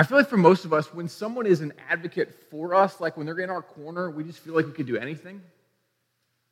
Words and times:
I 0.00 0.02
feel 0.02 0.16
like 0.16 0.28
for 0.28 0.38
most 0.38 0.64
of 0.64 0.72
us, 0.72 0.94
when 0.94 1.08
someone 1.08 1.44
is 1.44 1.60
an 1.60 1.74
advocate 1.90 2.46
for 2.50 2.74
us, 2.74 3.02
like 3.02 3.18
when 3.18 3.26
they're 3.26 3.38
in 3.40 3.50
our 3.50 3.60
corner, 3.60 4.10
we 4.10 4.24
just 4.24 4.38
feel 4.38 4.54
like 4.54 4.64
we 4.64 4.72
could 4.72 4.86
do 4.86 4.96
anything. 4.96 5.42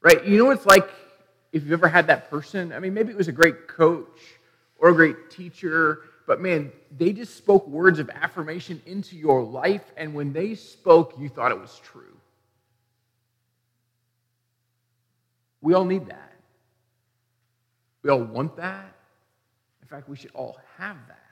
Right? 0.03 0.23
You 0.23 0.37
know, 0.37 0.45
what 0.45 0.59
it's 0.59 0.67
like 0.67 0.87
if 1.51 1.63
you've 1.63 1.73
ever 1.73 1.89
had 1.89 2.09
that 2.09 2.29
person. 2.29 2.75
I 2.75 2.79
mean, 2.79 2.93
maybe 2.93 3.11
it 3.11 3.17
was 3.17 3.29
a 3.29 3.33
great 3.33 3.67
coach 3.67 4.21
or 4.79 4.91
a 4.91 4.95
great 4.95 5.31
teacher, 5.31 6.01
but 6.27 6.43
man, 6.43 6.71
they 6.95 7.15
just 7.15 7.39
spoke 7.39 7.67
words 7.67 7.99
of 7.99 8.11
affirmation 8.11 8.83
into 8.85 9.17
your 9.17 9.43
life, 9.43 9.93
and 9.97 10.13
when 10.13 10.35
they 10.35 10.55
spoke, 10.55 11.15
you 11.19 11.31
thought 11.31 11.51
it 11.51 11.59
was 11.59 11.81
true. 11.83 12.19
We 15.63 15.73
all 15.73 15.87
need 15.87 16.05
that. 16.09 16.35
We 18.03 18.11
all 18.11 18.25
want 18.25 18.57
that. 18.59 18.95
In 19.81 19.89
fact, 19.89 20.07
we 20.07 20.17
should 20.17 20.33
all 20.35 20.59
have 20.77 20.99
that. 21.09 21.28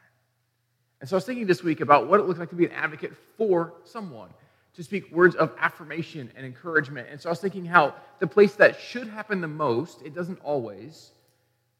And 1.00 1.08
so 1.08 1.16
I 1.16 1.18
was 1.18 1.24
thinking 1.24 1.46
this 1.46 1.62
week 1.62 1.80
about 1.80 2.08
what 2.08 2.20
it 2.20 2.26
looks 2.26 2.38
like 2.38 2.50
to 2.50 2.56
be 2.56 2.66
an 2.66 2.72
advocate 2.72 3.12
for 3.36 3.74
someone, 3.84 4.30
to 4.74 4.82
speak 4.82 5.12
words 5.12 5.34
of 5.34 5.52
affirmation 5.58 6.30
and 6.36 6.46
encouragement. 6.46 7.08
And 7.10 7.20
so 7.20 7.28
I 7.28 7.32
was 7.32 7.40
thinking 7.40 7.64
how 7.64 7.94
the 8.18 8.26
place 8.26 8.54
that 8.54 8.80
should 8.80 9.08
happen 9.08 9.40
the 9.40 9.48
most, 9.48 10.02
it 10.02 10.14
doesn't 10.14 10.38
always. 10.42 11.10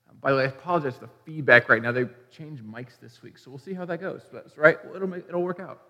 Um, 0.09 0.17
by 0.21 0.31
the 0.31 0.37
way, 0.37 0.43
I 0.45 0.47
apologize 0.49 0.95
for 0.95 1.07
the 1.07 1.11
feedback 1.25 1.69
right 1.69 1.83
now. 1.83 1.93
They 1.93 2.05
changed 2.31 2.63
mics 2.63 3.01
this 3.01 3.23
week, 3.23 3.39
so 3.39 3.51
we'll 3.51 3.59
see 3.59 3.75
how 3.75 3.87
that 3.87 4.01
goes. 4.01 4.23
That's 4.33 4.59
right. 4.59 4.77
Well, 4.85 4.97
it'll, 4.97 5.09
make, 5.09 5.25
it'll 5.29 5.43
work 5.43 5.61
out. 5.61 5.81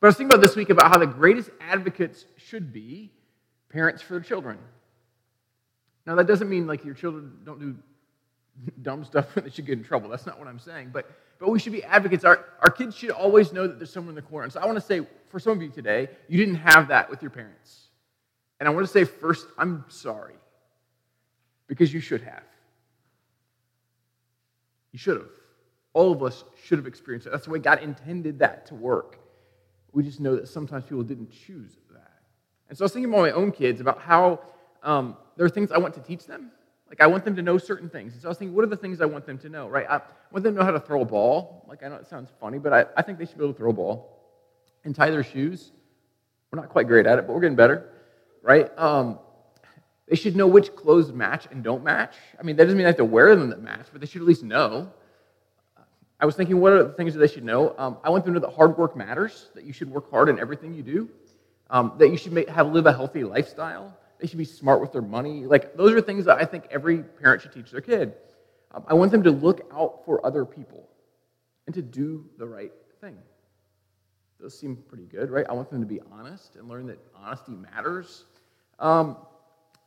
But 0.00 0.06
I 0.06 0.08
was 0.08 0.16
thinking 0.16 0.34
about 0.34 0.42
this 0.42 0.56
week 0.56 0.70
about 0.70 0.90
how 0.90 0.98
the 0.98 1.06
greatest 1.06 1.50
advocates 1.60 2.24
should 2.36 2.72
be 2.72 3.12
parents 3.70 4.02
for 4.02 4.14
their 4.14 4.20
children. 4.20 4.58
Now, 6.06 6.16
that 6.16 6.26
doesn't 6.26 6.48
mean 6.48 6.66
like 6.66 6.84
your 6.84 6.94
children 6.94 7.38
don't 7.44 7.58
do 7.58 7.76
dumb 8.82 9.04
stuff 9.04 9.34
that 9.34 9.52
should 9.54 9.66
get 9.66 9.78
in 9.78 9.84
trouble. 9.84 10.08
That's 10.08 10.26
not 10.26 10.38
what 10.38 10.48
I'm 10.48 10.58
saying. 10.58 10.90
But, 10.92 11.10
but 11.38 11.50
we 11.50 11.58
should 11.58 11.72
be 11.72 11.84
advocates. 11.84 12.24
Our, 12.24 12.44
our 12.60 12.70
kids 12.70 12.96
should 12.96 13.10
always 13.10 13.52
know 13.52 13.66
that 13.66 13.78
there's 13.78 13.92
someone 13.92 14.10
in 14.10 14.16
the 14.16 14.22
corner. 14.22 14.44
And 14.44 14.52
so 14.52 14.60
I 14.60 14.66
want 14.66 14.76
to 14.76 14.84
say, 14.84 15.06
for 15.28 15.40
some 15.40 15.52
of 15.52 15.62
you 15.62 15.68
today, 15.68 16.08
you 16.28 16.38
didn't 16.38 16.56
have 16.56 16.88
that 16.88 17.10
with 17.10 17.22
your 17.22 17.30
parents. 17.30 17.88
And 18.60 18.68
I 18.68 18.72
want 18.72 18.86
to 18.86 18.92
say 18.92 19.04
first, 19.04 19.46
I'm 19.58 19.84
sorry. 19.88 20.34
Because 21.66 21.92
you 21.92 22.00
should 22.00 22.22
have. 22.22 22.44
You 24.92 24.98
should 24.98 25.16
have. 25.16 25.30
All 25.92 26.12
of 26.12 26.22
us 26.22 26.44
should 26.64 26.78
have 26.78 26.86
experienced 26.86 27.26
it. 27.26 27.30
That's 27.30 27.44
the 27.44 27.50
way 27.50 27.58
God 27.58 27.82
intended 27.82 28.38
that 28.40 28.66
to 28.66 28.74
work. 28.74 29.18
We 29.92 30.02
just 30.02 30.20
know 30.20 30.36
that 30.36 30.48
sometimes 30.48 30.84
people 30.84 31.04
didn't 31.04 31.30
choose 31.30 31.76
that. 31.92 32.10
And 32.68 32.76
so 32.76 32.82
I 32.82 32.86
was 32.86 32.92
thinking 32.92 33.12
about 33.12 33.22
my 33.22 33.30
own 33.30 33.52
kids 33.52 33.80
about 33.80 34.00
how 34.00 34.40
um, 34.82 35.16
there 35.36 35.46
are 35.46 35.50
things 35.50 35.72
I 35.72 35.78
want 35.78 35.94
to 35.94 36.00
teach 36.00 36.26
them. 36.26 36.50
Like, 36.94 37.00
I 37.00 37.08
want 37.08 37.24
them 37.24 37.34
to 37.34 37.42
know 37.42 37.58
certain 37.58 37.88
things. 37.88 38.12
And 38.12 38.22
so 38.22 38.28
I 38.28 38.30
was 38.30 38.38
thinking, 38.38 38.54
what 38.54 38.62
are 38.64 38.68
the 38.68 38.76
things 38.76 39.00
I 39.00 39.04
want 39.04 39.26
them 39.26 39.36
to 39.38 39.48
know, 39.48 39.68
right? 39.68 39.84
I 39.90 40.00
want 40.30 40.44
them 40.44 40.54
to 40.54 40.60
know 40.60 40.64
how 40.64 40.70
to 40.70 40.78
throw 40.78 41.00
a 41.02 41.04
ball. 41.04 41.66
Like, 41.68 41.82
I 41.82 41.88
know 41.88 41.96
it 41.96 42.06
sounds 42.06 42.30
funny, 42.40 42.60
but 42.60 42.72
I, 42.72 42.84
I 42.96 43.02
think 43.02 43.18
they 43.18 43.26
should 43.26 43.36
be 43.36 43.42
able 43.42 43.52
to 43.52 43.58
throw 43.58 43.70
a 43.70 43.72
ball 43.72 44.16
and 44.84 44.94
tie 44.94 45.10
their 45.10 45.24
shoes. 45.24 45.72
We're 46.52 46.60
not 46.60 46.68
quite 46.68 46.86
great 46.86 47.04
at 47.08 47.18
it, 47.18 47.26
but 47.26 47.34
we're 47.34 47.40
getting 47.40 47.56
better, 47.56 47.90
right? 48.42 48.70
Um, 48.78 49.18
they 50.08 50.14
should 50.14 50.36
know 50.36 50.46
which 50.46 50.76
clothes 50.76 51.12
match 51.12 51.48
and 51.50 51.64
don't 51.64 51.82
match. 51.82 52.14
I 52.38 52.44
mean, 52.44 52.54
that 52.54 52.62
doesn't 52.62 52.78
mean 52.78 52.84
they 52.84 52.90
have 52.90 52.96
to 52.98 53.04
wear 53.04 53.34
them 53.34 53.50
that 53.50 53.60
match, 53.60 53.86
but 53.90 54.00
they 54.00 54.06
should 54.06 54.22
at 54.22 54.28
least 54.28 54.44
know. 54.44 54.88
I 56.20 56.26
was 56.26 56.36
thinking, 56.36 56.60
what 56.60 56.74
are 56.74 56.84
the 56.84 56.92
things 56.92 57.14
that 57.14 57.18
they 57.18 57.26
should 57.26 57.42
know? 57.42 57.74
Um, 57.76 57.96
I 58.04 58.10
want 58.10 58.24
them 58.24 58.34
to 58.34 58.40
know 58.40 58.46
that 58.46 58.54
hard 58.54 58.78
work 58.78 58.94
matters, 58.96 59.48
that 59.56 59.64
you 59.64 59.72
should 59.72 59.90
work 59.90 60.08
hard 60.12 60.28
in 60.28 60.38
everything 60.38 60.72
you 60.74 60.84
do, 60.84 61.08
um, 61.70 61.94
that 61.98 62.10
you 62.10 62.16
should 62.16 62.32
make, 62.32 62.48
have 62.48 62.72
live 62.72 62.86
a 62.86 62.92
healthy 62.92 63.24
lifestyle, 63.24 63.96
they 64.24 64.28
should 64.28 64.38
be 64.38 64.44
smart 64.46 64.80
with 64.80 64.90
their 64.90 65.02
money. 65.02 65.44
Like, 65.44 65.76
those 65.76 65.92
are 65.92 66.00
things 66.00 66.24
that 66.24 66.40
I 66.40 66.46
think 66.46 66.64
every 66.70 67.02
parent 67.02 67.42
should 67.42 67.52
teach 67.52 67.70
their 67.70 67.82
kid. 67.82 68.14
Um, 68.72 68.82
I 68.88 68.94
want 68.94 69.12
them 69.12 69.22
to 69.22 69.30
look 69.30 69.70
out 69.70 70.02
for 70.06 70.24
other 70.24 70.46
people 70.46 70.88
and 71.66 71.74
to 71.74 71.82
do 71.82 72.24
the 72.38 72.46
right 72.46 72.72
thing. 73.02 73.18
Those 74.40 74.58
seem 74.58 74.76
pretty 74.76 75.04
good, 75.04 75.30
right? 75.30 75.44
I 75.46 75.52
want 75.52 75.68
them 75.68 75.82
to 75.82 75.86
be 75.86 76.00
honest 76.10 76.56
and 76.56 76.70
learn 76.70 76.86
that 76.86 76.98
honesty 77.14 77.52
matters. 77.52 78.24
Um, 78.78 79.18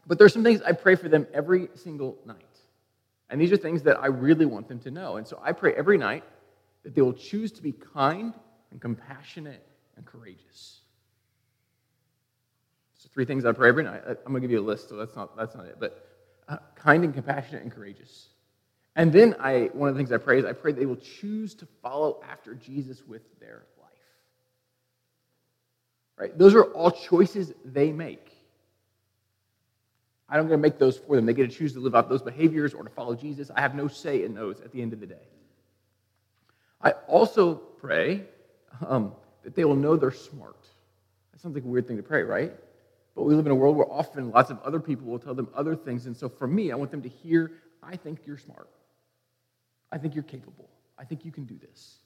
but 0.05 0.19
there's 0.19 0.33
some 0.33 0.43
things 0.43 0.61
I 0.61 0.71
pray 0.71 0.93
for 0.93 1.09
them 1.09 1.25
every 1.33 1.69
single 1.73 2.19
night. 2.23 2.59
And 3.31 3.41
these 3.41 3.51
are 3.51 3.57
things 3.57 3.81
that 3.81 3.99
I 3.99 4.05
really 4.05 4.45
want 4.45 4.67
them 4.67 4.77
to 4.81 4.91
know. 4.91 5.17
And 5.17 5.27
so 5.27 5.41
I 5.43 5.51
pray 5.51 5.73
every 5.73 5.97
night 5.97 6.23
that 6.83 6.93
they 6.93 7.01
will 7.01 7.11
choose 7.13 7.51
to 7.53 7.63
be 7.63 7.71
kind 7.71 8.35
and 8.69 8.79
compassionate 8.79 9.65
and 9.95 10.05
courageous. 10.05 10.81
Three 13.17 13.25
things 13.25 13.45
I 13.45 13.51
pray 13.51 13.69
every 13.69 13.81
night. 13.81 14.03
I'm 14.07 14.31
going 14.31 14.35
to 14.35 14.41
give 14.41 14.51
you 14.51 14.59
a 14.59 14.61
list, 14.61 14.89
so 14.89 14.95
that's 14.95 15.15
not, 15.15 15.35
that's 15.35 15.55
not 15.55 15.65
it. 15.65 15.77
But 15.79 16.07
uh, 16.47 16.57
kind 16.75 17.03
and 17.03 17.15
compassionate 17.15 17.63
and 17.63 17.71
courageous. 17.71 18.27
And 18.95 19.11
then 19.11 19.35
I, 19.39 19.71
one 19.73 19.89
of 19.89 19.95
the 19.95 19.99
things 19.99 20.11
I 20.11 20.17
pray 20.17 20.37
is 20.37 20.45
I 20.45 20.53
pray 20.53 20.71
they 20.71 20.85
will 20.85 20.97
choose 20.97 21.55
to 21.55 21.67
follow 21.81 22.21
after 22.29 22.53
Jesus 22.53 23.01
with 23.07 23.23
their 23.39 23.63
life. 23.81 23.89
Right? 26.15 26.37
Those 26.37 26.53
are 26.53 26.65
all 26.65 26.91
choices 26.91 27.53
they 27.65 27.91
make. 27.91 28.31
I 30.29 30.37
don't 30.37 30.45
get 30.45 30.51
to 30.51 30.59
make 30.59 30.77
those 30.77 30.99
for 30.99 31.15
them. 31.15 31.25
They 31.25 31.33
get 31.33 31.49
to 31.49 31.57
choose 31.57 31.73
to 31.73 31.79
live 31.79 31.95
out 31.95 32.09
those 32.09 32.21
behaviors 32.21 32.75
or 32.75 32.83
to 32.83 32.89
follow 32.91 33.15
Jesus. 33.15 33.49
I 33.55 33.61
have 33.61 33.73
no 33.73 33.87
say 33.87 34.25
in 34.25 34.35
those 34.35 34.61
at 34.61 34.71
the 34.71 34.79
end 34.79 34.93
of 34.93 34.99
the 34.99 35.07
day. 35.07 35.27
I 36.83 36.91
also 37.07 37.55
pray 37.55 38.25
um, 38.87 39.13
that 39.41 39.55
they 39.55 39.65
will 39.65 39.75
know 39.75 39.95
they're 39.95 40.11
smart. 40.11 40.67
That 41.31 41.41
sounds 41.41 41.55
like 41.55 41.63
a 41.63 41.67
weird 41.67 41.87
thing 41.87 41.97
to 41.97 42.03
pray, 42.03 42.21
right? 42.21 42.53
But 43.17 43.23
we 43.23 43.33
live 43.33 43.47
in 43.47 43.51
a 43.51 43.55
world 43.55 43.75
where 43.75 43.91
often 43.91 44.29
lots 44.29 44.51
of 44.51 44.61
other 44.61 44.79
people 44.79 45.07
will 45.07 45.17
tell 45.17 45.33
them 45.33 45.49
other 45.55 45.75
things. 45.75 46.05
And 46.05 46.15
so 46.15 46.29
for 46.29 46.45
me, 46.45 46.71
I 46.71 46.75
want 46.75 46.91
them 46.91 47.01
to 47.01 47.09
hear, 47.09 47.51
I 47.81 47.95
think 47.95 48.19
you're 48.27 48.37
smart. 48.37 48.69
I 49.91 49.97
think 49.97 50.13
you're 50.13 50.23
capable. 50.23 50.69
I 50.99 51.03
think 51.03 51.25
you 51.25 51.31
can 51.31 51.45
do 51.45 51.57
this. 51.57 51.97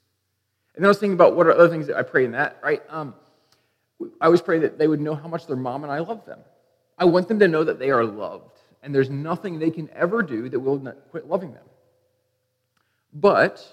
And 0.74 0.82
then 0.82 0.86
I 0.86 0.88
was 0.88 0.98
thinking 0.98 1.12
about 1.12 1.36
what 1.36 1.46
are 1.46 1.52
other 1.52 1.68
things 1.68 1.86
that 1.88 1.98
I 1.98 2.02
pray 2.02 2.24
in 2.24 2.32
that, 2.32 2.58
right? 2.62 2.82
Um, 2.88 3.14
I 4.22 4.24
always 4.24 4.40
pray 4.40 4.60
that 4.60 4.78
they 4.78 4.88
would 4.88 5.02
know 5.02 5.14
how 5.14 5.28
much 5.28 5.46
their 5.46 5.56
mom 5.56 5.84
and 5.84 5.92
I 5.92 5.98
love 5.98 6.24
them. 6.24 6.38
I 6.96 7.04
want 7.04 7.28
them 7.28 7.38
to 7.40 7.48
know 7.48 7.62
that 7.62 7.78
they 7.78 7.90
are 7.90 8.04
loved, 8.04 8.58
and 8.82 8.94
there's 8.94 9.10
nothing 9.10 9.58
they 9.58 9.70
can 9.70 9.90
ever 9.94 10.22
do 10.22 10.48
that 10.48 10.60
will 10.60 10.78
quit 11.10 11.28
loving 11.28 11.52
them. 11.52 11.64
But 13.12 13.66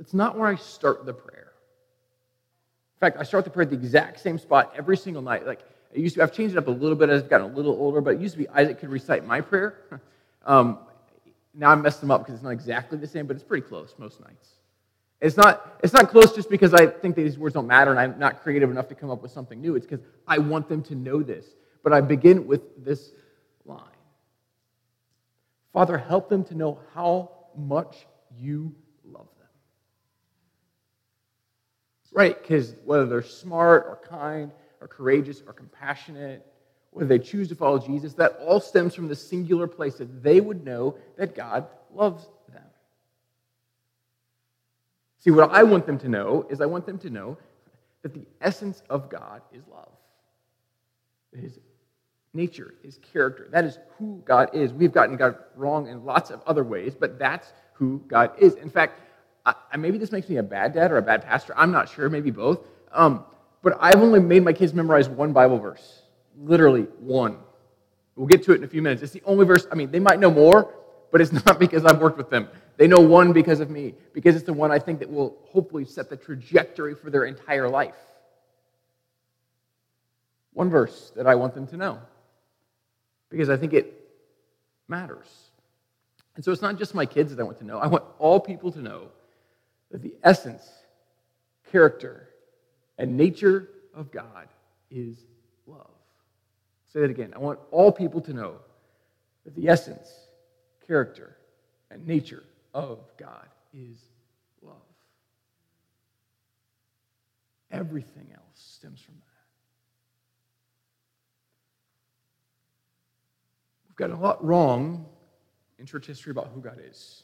it's 0.00 0.14
not 0.14 0.36
where 0.36 0.48
I 0.48 0.56
start 0.56 1.06
the 1.06 1.14
prayer. 1.14 1.52
In 2.96 2.98
fact, 2.98 3.18
I 3.18 3.22
start 3.22 3.44
the 3.44 3.50
prayer 3.50 3.64
at 3.64 3.70
the 3.70 3.76
exact 3.76 4.18
same 4.18 4.38
spot 4.38 4.72
every 4.76 4.96
single 4.96 5.22
night. 5.22 5.46
Like, 5.46 5.60
it 5.92 6.00
used 6.00 6.14
to, 6.16 6.22
I've 6.22 6.32
changed 6.32 6.54
it 6.54 6.58
up 6.58 6.68
a 6.68 6.72
little 6.72 6.96
bit 6.96 7.08
as 7.08 7.22
I've 7.22 7.30
gotten 7.30 7.50
a 7.50 7.54
little 7.54 7.72
older, 7.72 8.00
but 8.00 8.14
it 8.14 8.20
used 8.20 8.34
to 8.34 8.38
be 8.38 8.48
Isaac 8.48 8.78
could 8.78 8.90
recite 8.90 9.26
my 9.26 9.40
prayer. 9.40 10.00
um, 10.46 10.78
now 11.54 11.70
I 11.70 11.74
messed 11.74 12.00
them 12.00 12.10
up 12.10 12.22
because 12.22 12.34
it's 12.34 12.44
not 12.44 12.50
exactly 12.50 12.98
the 12.98 13.06
same, 13.06 13.26
but 13.26 13.34
it's 13.36 13.44
pretty 13.44 13.66
close 13.66 13.94
most 13.98 14.20
nights. 14.20 14.48
It's 15.20 15.36
not, 15.36 15.78
it's 15.82 15.92
not 15.92 16.08
close 16.08 16.34
just 16.34 16.48
because 16.48 16.72
I 16.72 16.86
think 16.86 17.14
these 17.14 17.36
words 17.36 17.54
don't 17.54 17.66
matter 17.66 17.90
and 17.90 18.00
I'm 18.00 18.18
not 18.18 18.42
creative 18.42 18.70
enough 18.70 18.88
to 18.88 18.94
come 18.94 19.10
up 19.10 19.20
with 19.20 19.32
something 19.32 19.60
new. 19.60 19.74
It's 19.74 19.86
because 19.86 20.04
I 20.26 20.38
want 20.38 20.68
them 20.68 20.82
to 20.84 20.94
know 20.94 21.22
this. 21.22 21.44
But 21.82 21.92
I 21.92 22.00
begin 22.00 22.46
with 22.46 22.84
this 22.84 23.10
line 23.64 23.84
Father, 25.72 25.96
help 25.96 26.28
them 26.28 26.44
to 26.44 26.54
know 26.54 26.80
how 26.94 27.30
much 27.56 28.06
you 28.36 28.74
love 29.04 29.28
them. 29.38 29.48
Right, 32.12 32.40
because 32.40 32.74
whether 32.84 33.06
they're 33.06 33.22
smart 33.22 33.84
or 33.86 34.00
kind 34.08 34.50
or 34.80 34.88
courageous 34.88 35.42
or 35.46 35.52
compassionate, 35.52 36.46
whether 36.90 37.08
they 37.08 37.18
choose 37.18 37.48
to 37.48 37.54
follow 37.54 37.78
Jesus, 37.78 38.14
that 38.14 38.38
all 38.40 38.60
stems 38.60 38.94
from 38.94 39.08
the 39.08 39.16
singular 39.16 39.66
place 39.66 39.94
that 39.96 40.22
they 40.22 40.40
would 40.40 40.64
know 40.64 40.96
that 41.16 41.34
God 41.34 41.66
loves 41.94 42.26
them. 42.52 42.62
See, 45.18 45.30
what 45.30 45.50
I 45.50 45.62
want 45.62 45.86
them 45.86 45.98
to 45.98 46.08
know 46.08 46.46
is 46.48 46.60
I 46.60 46.66
want 46.66 46.86
them 46.86 46.98
to 46.98 47.10
know 47.10 47.36
that 48.02 48.14
the 48.14 48.26
essence 48.40 48.82
of 48.88 49.10
God 49.10 49.42
is 49.52 49.62
love. 49.68 49.92
His 51.38 51.58
nature, 52.32 52.74
his 52.82 52.98
character. 53.12 53.48
That 53.50 53.64
is 53.64 53.78
who 53.98 54.22
God 54.24 54.50
is. 54.54 54.72
We've 54.72 54.92
gotten 54.92 55.16
God 55.16 55.36
wrong 55.54 55.88
in 55.88 56.04
lots 56.04 56.30
of 56.30 56.40
other 56.46 56.64
ways, 56.64 56.94
but 56.98 57.18
that's 57.18 57.52
who 57.74 58.02
God 58.08 58.32
is. 58.38 58.54
In 58.54 58.70
fact, 58.70 59.00
I, 59.44 59.76
maybe 59.76 59.98
this 59.98 60.12
makes 60.12 60.28
me 60.28 60.36
a 60.36 60.42
bad 60.42 60.74
dad 60.74 60.90
or 60.90 60.98
a 60.98 61.02
bad 61.02 61.22
pastor. 61.22 61.54
I'm 61.56 61.72
not 61.72 61.88
sure, 61.88 62.08
maybe 62.08 62.30
both. 62.30 62.60
Um, 62.92 63.24
but 63.62 63.76
I've 63.80 64.00
only 64.00 64.20
made 64.20 64.42
my 64.42 64.52
kids 64.52 64.72
memorize 64.72 65.08
one 65.08 65.32
Bible 65.32 65.58
verse. 65.58 66.02
Literally 66.38 66.82
one. 66.98 67.38
We'll 68.16 68.26
get 68.26 68.42
to 68.44 68.52
it 68.52 68.56
in 68.56 68.64
a 68.64 68.68
few 68.68 68.82
minutes. 68.82 69.02
It's 69.02 69.12
the 69.12 69.22
only 69.24 69.44
verse, 69.44 69.66
I 69.70 69.74
mean, 69.74 69.90
they 69.90 69.98
might 69.98 70.18
know 70.18 70.30
more, 70.30 70.74
but 71.10 71.20
it's 71.20 71.32
not 71.46 71.58
because 71.58 71.84
I've 71.84 72.00
worked 72.00 72.18
with 72.18 72.30
them. 72.30 72.48
They 72.76 72.86
know 72.86 73.00
one 73.00 73.32
because 73.32 73.60
of 73.60 73.70
me, 73.70 73.94
because 74.14 74.36
it's 74.36 74.44
the 74.46 74.52
one 74.52 74.70
I 74.70 74.78
think 74.78 75.00
that 75.00 75.10
will 75.10 75.36
hopefully 75.44 75.84
set 75.84 76.08
the 76.08 76.16
trajectory 76.16 76.94
for 76.94 77.10
their 77.10 77.24
entire 77.24 77.68
life. 77.68 77.94
One 80.54 80.70
verse 80.70 81.12
that 81.14 81.26
I 81.26 81.34
want 81.34 81.54
them 81.54 81.66
to 81.68 81.76
know, 81.76 81.98
because 83.28 83.50
I 83.50 83.56
think 83.56 83.74
it 83.74 84.08
matters. 84.88 85.28
And 86.36 86.44
so 86.44 86.52
it's 86.52 86.62
not 86.62 86.78
just 86.78 86.94
my 86.94 87.04
kids 87.04 87.34
that 87.34 87.40
I 87.40 87.44
want 87.44 87.58
to 87.58 87.64
know, 87.64 87.78
I 87.78 87.86
want 87.86 88.04
all 88.18 88.40
people 88.40 88.72
to 88.72 88.80
know 88.80 89.08
that 89.90 90.02
the 90.02 90.14
essence, 90.22 90.66
character, 91.70 92.29
and 93.00 93.16
nature 93.16 93.66
of 93.94 94.10
God 94.10 94.46
is 94.90 95.16
love. 95.66 95.78
I'll 95.80 96.92
say 96.92 97.00
that 97.00 97.10
again. 97.10 97.32
I 97.34 97.38
want 97.38 97.58
all 97.70 97.90
people 97.90 98.20
to 98.20 98.34
know 98.34 98.56
that 99.44 99.56
the 99.56 99.68
essence, 99.68 100.10
character, 100.86 101.34
and 101.90 102.06
nature 102.06 102.44
of 102.74 102.98
God 103.16 103.48
is 103.72 103.98
love. 104.62 104.76
everything 107.70 108.26
else 108.34 108.42
stems 108.54 109.00
from 109.00 109.14
that. 109.14 109.24
We've 113.88 113.96
got 113.96 114.10
a 114.10 114.20
lot 114.20 114.44
wrong 114.44 115.06
in 115.78 115.86
church 115.86 116.06
history 116.06 116.32
about 116.32 116.50
who 116.54 116.60
God 116.60 116.82
is. 116.84 117.22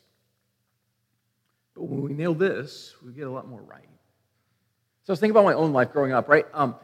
But 1.74 1.82
when 1.82 2.00
we 2.00 2.14
nail 2.14 2.32
this, 2.32 2.94
we 3.04 3.12
get 3.12 3.26
a 3.26 3.30
lot 3.30 3.46
more 3.46 3.60
right. 3.60 3.88
So 5.06 5.12
I 5.12 5.14
was 5.14 5.20
thinking 5.20 5.36
about 5.36 5.44
my 5.44 5.54
own 5.54 5.72
life 5.72 5.92
growing 5.92 6.10
up, 6.10 6.28
right? 6.28 6.46
Um, 6.52 6.74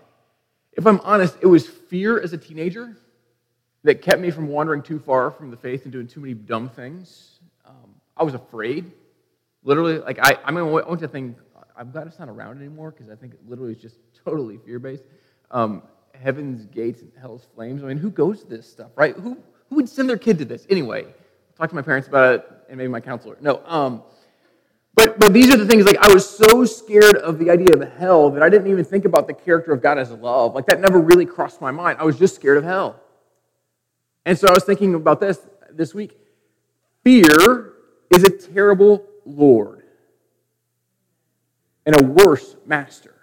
if 0.75 0.87
I'm 0.87 1.01
honest, 1.01 1.37
it 1.41 1.47
was 1.47 1.67
fear 1.67 2.21
as 2.21 2.33
a 2.33 2.39
teenager 2.39 2.97
that 3.83 4.01
kept 4.01 4.21
me 4.21 4.31
from 4.31 4.47
wandering 4.47 4.81
too 4.81 5.01
far 5.01 5.33
from 5.33 5.51
the 5.51 5.57
faith 5.57 5.83
and 5.83 5.93
doing 5.93 6.07
too 6.07 6.21
many 6.21 6.33
dumb 6.33 6.69
things. 6.69 7.41
Um, 7.65 7.97
I 8.17 8.23
was 8.23 8.35
afraid. 8.35 8.93
Literally, 9.65 9.99
like, 9.99 10.21
I, 10.23 10.39
I 10.45 10.53
mean, 10.53 10.61
I 10.61 10.69
went 10.69 11.01
to 11.01 11.09
think, 11.09 11.37
I'm 11.77 11.91
glad 11.91 12.07
it's 12.07 12.21
not 12.21 12.29
around 12.29 12.59
anymore 12.59 12.93
because 12.93 13.11
I 13.11 13.17
think 13.17 13.35
it 13.35 13.41
literally 13.49 13.73
is 13.73 13.83
just 13.83 13.99
totally 14.25 14.57
fear 14.57 14.79
based. 14.79 15.03
Um, 15.51 15.83
heaven's 16.15 16.67
gates 16.67 17.03
and 17.03 17.11
hell's 17.21 17.49
flames. 17.57 17.83
I 17.83 17.89
mean, 17.89 17.99
who 17.99 18.09
goes 18.09 18.45
to 18.45 18.49
this 18.49 18.71
stuff, 18.71 18.93
right? 18.95 19.17
Who, 19.17 19.37
who 19.69 19.75
would 19.75 19.89
send 19.89 20.09
their 20.09 20.17
kid 20.17 20.39
to 20.39 20.45
this? 20.45 20.65
Anyway, 20.71 21.07
talk 21.59 21.71
to 21.71 21.75
my 21.75 21.83
parents 21.83 22.07
about 22.07 22.37
it 22.37 22.49
and 22.69 22.79
maybe 22.79 22.89
my 22.89 23.01
counselor. 23.01 23.37
No, 23.41 23.61
um, 23.67 24.05
but, 24.95 25.19
but 25.19 25.33
these 25.33 25.53
are 25.53 25.57
the 25.57 25.67
things, 25.67 25.85
like, 25.85 25.99
I 25.99 26.13
was 26.13 26.29
so 26.29 26.65
scared 26.65 27.17
of 27.17 27.39
the 27.39 27.51
idea 27.51 27.69
of 27.75 27.93
hell 27.95 28.31
that 28.31 28.43
I 28.43 28.49
didn't 28.49 28.69
even 28.69 28.85
think 28.85 29.05
about 29.05 29.27
the 29.27 29.33
character 29.33 29.73
of 29.73 29.81
God 29.83 29.99
as 29.99 30.11
love. 30.11 30.55
Like, 30.55 30.67
that 30.67 30.81
never 30.81 31.01
really 31.01 31.25
crossed 31.25 31.61
my 31.61 31.71
mind. 31.71 31.99
I 31.99 32.05
was 32.05 32.19
just 32.19 32.35
scared 32.35 32.59
of 32.59 32.65
hell. 32.65 33.01
And 34.25 34.39
so 34.39 34.49
I 34.49 34.53
was 34.53 34.65
thinking 34.65 34.95
about 34.95 35.21
this 35.21 35.41
this 35.73 35.95
week. 35.95 36.19
Fear 37.05 37.73
is 38.11 38.23
a 38.25 38.31
terrible 38.31 39.05
Lord 39.25 39.83
and 41.87 42.01
a 42.01 42.05
worse 42.05 42.57
master. 42.67 43.15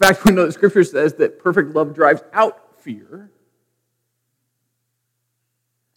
In 0.00 0.08
fact, 0.08 0.24
we 0.24 0.32
know 0.32 0.46
the 0.46 0.52
scripture 0.52 0.84
says 0.84 1.14
that 1.14 1.38
perfect 1.38 1.74
love 1.74 1.94
drives 1.94 2.22
out 2.32 2.80
fear. 2.80 3.30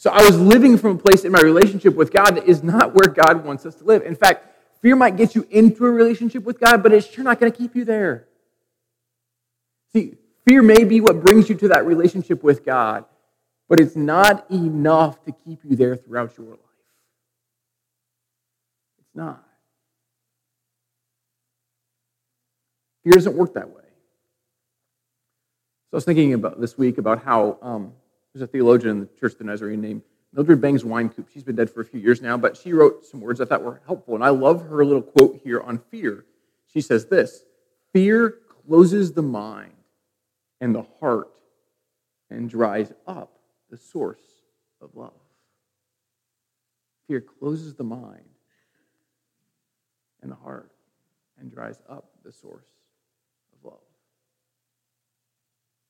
So 0.04 0.10
I 0.10 0.22
was 0.22 0.38
living 0.38 0.78
from 0.78 0.98
a 0.98 1.00
place 1.00 1.24
in 1.24 1.32
my 1.32 1.40
relationship 1.40 1.96
with 1.96 2.12
God 2.12 2.32
that 2.32 2.46
is 2.46 2.62
not 2.62 2.94
where 2.94 3.08
God 3.08 3.46
wants 3.46 3.66
us 3.66 3.76
to 3.76 3.86
live. 3.86 4.02
In 4.02 4.16
fact, 4.16 4.46
fear 4.82 4.98
might 4.98 5.16
get 5.16 5.34
you 5.34 5.48
into 5.50 5.86
a 5.86 5.90
relationship 5.90 6.44
with 6.44 6.60
God, 6.60 6.84
but 6.84 6.92
it's 6.92 7.08
sure 7.08 7.24
not 7.24 7.40
going 7.40 7.50
to 7.50 7.58
keep 7.58 7.74
you 7.74 7.86
there. 7.86 8.28
See, 9.94 10.16
fear 10.46 10.62
may 10.62 10.84
be 10.84 11.00
what 11.00 11.24
brings 11.24 11.48
you 11.48 11.56
to 11.56 11.70
that 11.70 11.86
relationship 11.86 12.44
with 12.44 12.66
God, 12.66 13.06
but 13.70 13.80
it's 13.80 13.96
not 13.96 14.52
enough 14.52 15.24
to 15.24 15.32
keep 15.32 15.60
you 15.64 15.78
there 15.78 15.96
throughout 15.96 16.38
your 16.38 16.48
life. 16.48 16.60
It's 19.00 19.16
not. 19.16 19.42
Fear 23.06 23.14
doesn't 23.14 23.38
work 23.38 23.54
that 23.54 23.70
way. 23.70 23.86
So 25.86 25.94
I 25.94 25.96
was 25.96 26.04
thinking 26.04 26.34
about 26.34 26.60
this 26.60 26.78
week 26.78 26.98
about 26.98 27.24
how 27.24 27.58
um, 27.62 27.94
there's 28.34 28.44
a 28.44 28.48
theologian 28.48 28.92
in 28.92 29.00
the 29.02 29.06
Church 29.20 29.34
of 29.34 29.38
the 29.40 29.44
Nazarene 29.44 29.82
named 29.82 30.02
Mildred 30.34 30.60
Bangs 30.60 30.84
Wynkoop. 30.84 31.26
She's 31.32 31.44
been 31.44 31.56
dead 31.56 31.70
for 31.70 31.82
a 31.82 31.86
few 31.86 32.00
years 32.00 32.22
now, 32.22 32.36
but 32.36 32.58
she 32.58 32.74
wrote 32.74 33.06
some 33.06 33.22
words 33.22 33.40
I 33.40 33.46
thought 33.46 33.64
were 33.64 33.82
helpful. 33.86 34.16
And 34.16 34.24
I 34.24 34.30
love 34.30 34.68
her 34.70 34.84
little 34.84 35.04
quote 35.04 35.40
here 35.44 35.62
on 35.62 35.78
fear. 35.92 36.26
She 36.66 36.82
says 36.82 37.06
this 37.06 37.44
Fear 37.94 38.40
closes 38.68 39.14
the 39.14 39.22
mind 39.22 39.74
and 40.60 40.74
the 40.74 40.86
heart 41.00 41.30
and 42.32 42.50
dries 42.50 42.92
up 43.06 43.38
the 43.70 43.78
source 43.78 44.24
of 44.82 44.96
love. 44.96 45.14
Fear 47.08 47.22
closes 47.22 47.76
the 47.76 47.84
mind 47.84 48.24
and 50.24 50.32
the 50.32 50.36
heart 50.36 50.72
and 51.40 51.52
dries 51.52 51.80
up 51.88 52.10
the 52.24 52.32
source 52.32 52.66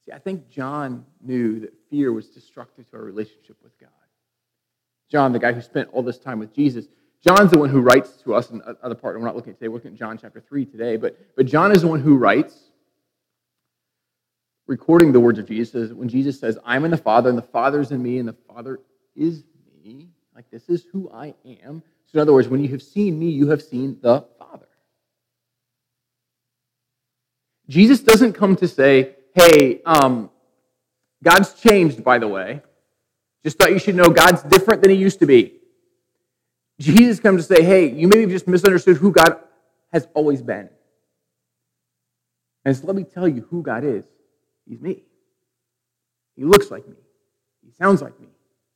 See, 0.06 0.12
I 0.12 0.20
think 0.20 0.50
John 0.50 1.06
knew 1.22 1.60
that 1.62 1.74
fear 1.90 2.12
was 2.12 2.28
destructive 2.28 2.90
to 2.92 2.98
our 2.98 3.04
relationship 3.04 3.58
with 3.64 3.78
God. 3.80 3.90
John, 5.10 5.32
the 5.32 5.40
guy 5.40 5.54
who 5.54 5.62
spent 5.62 5.90
all 5.94 6.04
this 6.04 6.18
time 6.18 6.40
with 6.40 6.54
Jesus, 6.54 6.88
John's 7.26 7.52
the 7.52 7.60
one 7.60 7.70
who 7.70 7.80
writes 7.80 8.22
to 8.24 8.34
us 8.34 8.50
in 8.50 8.62
other 8.82 8.96
part. 8.96 9.18
We're 9.18 9.26
not 9.26 9.36
looking 9.36 9.52
at 9.52 9.60
today. 9.60 9.70
We're 9.70 9.76
looking 9.76 9.94
at 9.94 9.98
John 9.98 10.18
chapter 10.18 10.42
3 10.42 10.66
today. 10.66 10.98
But, 10.98 11.18
but 11.38 11.46
John 11.46 11.72
is 11.72 11.84
the 11.84 11.88
one 11.88 12.02
who 12.02 12.18
writes, 12.18 12.72
recording 14.68 15.12
the 15.12 15.20
words 15.20 15.40
of 15.40 15.48
Jesus. 15.48 15.92
When 15.92 16.10
Jesus 16.10 16.40
says, 16.40 16.58
I'm 16.66 16.84
in 16.84 16.92
the 16.92 16.98
Father, 16.98 17.30
and 17.30 17.38
the 17.38 17.44
Father 17.44 17.80
is 17.80 17.92
in 17.92 18.04
me, 18.04 18.18
and 18.18 18.28
the 18.28 18.36
Father 18.48 18.80
is 19.16 19.44
me. 19.84 20.10
Like, 20.36 20.50
this 20.52 20.68
is 20.68 20.86
who 20.92 21.10
I 21.12 21.34
am. 21.46 21.84
So, 22.08 22.18
in 22.18 22.20
other 22.20 22.34
words, 22.34 22.50
when 22.50 22.62
you 22.62 22.70
have 22.70 22.82
seen 22.82 23.18
me, 23.18 23.30
you 23.30 23.50
have 23.50 23.62
seen 23.62 24.00
the 24.02 24.26
Father. 24.38 24.68
Jesus 27.70 28.02
doesn't 28.02 28.34
come 28.34 28.56
to 28.58 28.68
say, 28.68 29.16
hey, 29.34 29.82
um, 29.86 30.30
God's 31.24 31.54
changed, 31.54 32.04
by 32.04 32.20
the 32.20 32.28
way. 32.28 32.62
Just 33.44 33.58
thought 33.58 33.72
you 33.72 33.80
should 33.80 33.96
know 33.96 34.10
God's 34.10 34.44
different 34.44 34.82
than 34.82 34.92
he 34.92 34.98
used 34.98 35.20
to 35.20 35.26
be. 35.26 35.54
Jesus 36.80 37.20
comes 37.20 37.46
to 37.46 37.56
say, 37.56 37.64
hey, 37.64 37.90
you 37.90 38.08
maybe 38.08 38.32
just 38.32 38.48
misunderstood 38.48 38.98
who 38.98 39.12
God 39.12 39.38
has 39.92 40.08
always 40.14 40.42
been. 40.42 40.70
And 42.66 42.76
so 42.76 42.88
let 42.88 42.96
me 42.96 43.04
tell 43.04 43.28
you 43.28 43.46
who 43.50 43.62
God 43.62 43.84
is. 43.84 44.06
He's 44.68 44.80
me. 44.80 45.04
He 46.36 46.44
looks 46.44 46.72
like 46.72 46.88
me. 46.88 46.96
He 47.64 47.72
sounds 47.72 48.02
like 48.02 48.20
me. 48.20 48.28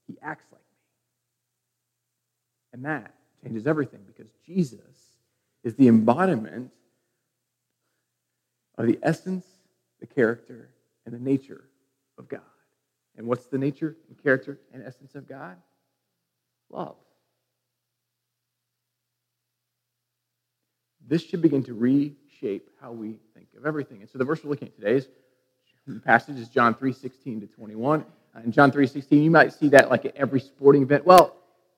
He 0.07 0.17
acts 0.21 0.45
like 0.51 0.61
me. 0.61 0.77
And 2.73 2.85
that 2.85 3.13
changes 3.43 3.65
everything 3.65 4.01
because 4.05 4.31
Jesus 4.45 4.81
is 5.63 5.75
the 5.75 5.87
embodiment 5.87 6.71
of 8.77 8.85
the 8.85 8.99
essence 9.01 9.45
the 9.99 10.07
character 10.07 10.69
and 11.05 11.13
the 11.13 11.19
nature 11.19 11.63
of 12.17 12.27
God. 12.27 12.41
And 13.17 13.27
what's 13.27 13.47
the 13.47 13.57
nature 13.57 13.95
and 14.07 14.21
character 14.21 14.59
and 14.73 14.83
essence 14.85 15.15
of 15.15 15.27
God? 15.27 15.57
Love. 16.69 16.95
This 21.07 21.23
should 21.23 21.41
begin 21.41 21.63
to 21.63 21.73
reshape 21.73 22.69
how 22.81 22.91
we 22.91 23.17
think 23.33 23.47
of 23.57 23.65
everything. 23.65 24.01
And 24.01 24.09
so 24.09 24.17
the 24.17 24.25
verse 24.25 24.43
we're 24.43 24.49
looking 24.49 24.67
at 24.67 24.75
today 24.75 24.95
is 24.95 25.07
the 25.87 25.99
passage 26.01 26.37
is 26.37 26.49
John 26.49 26.75
3 26.75 26.91
16 26.91 27.41
to 27.41 27.47
21. 27.47 28.05
In 28.43 28.51
John 28.51 28.71
3 28.71 28.85
16, 28.85 29.23
you 29.23 29.31
might 29.31 29.53
see 29.53 29.69
that 29.69 29.89
like 29.89 30.05
at 30.05 30.15
every 30.15 30.41
sporting 30.41 30.83
event. 30.83 31.05
Well, 31.05 31.35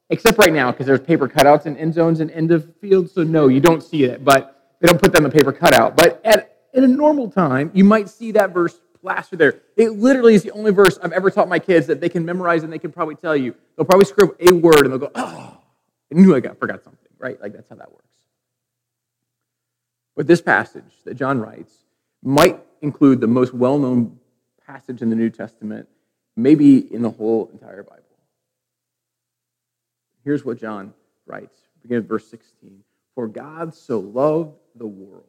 except 0.10 0.40
right 0.40 0.52
now, 0.52 0.72
because 0.72 0.88
there's 0.88 1.00
paper 1.00 1.28
cutouts 1.28 1.68
and 1.68 1.78
end 1.78 1.94
zones 1.94 2.20
and 2.20 2.32
end 2.32 2.52
of 2.52 2.76
fields. 2.78 3.12
So, 3.12 3.24
no, 3.24 3.48
you 3.48 3.60
don't 3.60 3.84
see 3.84 4.04
it, 4.04 4.26
but 4.26 4.76
they 4.80 4.88
don't 4.88 5.02
put 5.02 5.14
them 5.14 5.26
in 5.26 5.32
the 5.32 5.38
paper 5.38 5.54
cutout. 5.54 5.96
But 5.96 6.22
at 6.26 6.59
in 6.74 6.84
a 6.84 6.88
normal 6.88 7.30
time, 7.30 7.72
you 7.74 7.84
might 7.84 8.10
see 8.10 8.32
that 8.34 8.54
verse 8.54 8.80
plastered 9.02 9.40
there. 9.40 9.62
It 9.78 9.92
literally 9.92 10.36
is 10.36 10.44
the 10.44 10.52
only 10.52 10.72
verse 10.72 11.00
I've 11.02 11.12
ever 11.12 11.32
taught 11.32 11.48
my 11.48 11.60
kids 11.60 11.88
that 11.88 12.02
they 12.02 12.10
can 12.10 12.26
memorize 12.26 12.64
and 12.64 12.72
they 12.72 12.80
can 12.80 12.92
probably 12.92 13.16
tell 13.16 13.36
you. 13.36 13.56
They'll 13.76 13.86
probably 13.86 14.06
scribble 14.06 14.36
a 14.40 14.54
word 14.54 14.82
and 14.82 14.92
they'll 14.92 15.00
go, 15.00 15.12
oh, 15.16 15.58
I 16.12 16.16
knew 16.16 16.36
I 16.36 16.40
got, 16.40 16.60
forgot 16.60 16.84
something, 16.84 17.10
right? 17.18 17.40
Like 17.42 17.54
that's 17.54 17.70
how 17.70 17.76
that 17.76 17.92
works. 17.92 18.06
But 20.16 20.28
this 20.28 20.42
passage 20.42 20.92
that 21.06 21.14
John 21.14 21.40
writes 21.40 21.74
might 22.22 22.60
include 22.82 23.22
the 23.22 23.28
most 23.28 23.54
well 23.54 23.78
known 23.78 24.20
passage 24.68 25.02
in 25.02 25.10
the 25.10 25.16
New 25.16 25.30
Testament, 25.30 25.88
maybe 26.36 26.94
in 26.94 27.02
the 27.02 27.10
whole 27.10 27.50
entire 27.54 27.84
Bible. 27.84 28.04
Here's 30.26 30.44
what 30.44 30.60
John 30.60 30.94
writes, 31.26 31.58
begin 31.82 31.98
at 31.98 32.04
verse 32.04 32.28
16. 32.28 32.84
For 33.16 33.28
God 33.28 33.74
so 33.74 34.00
loved 34.00 34.56
the 34.76 34.86
world 34.86 35.29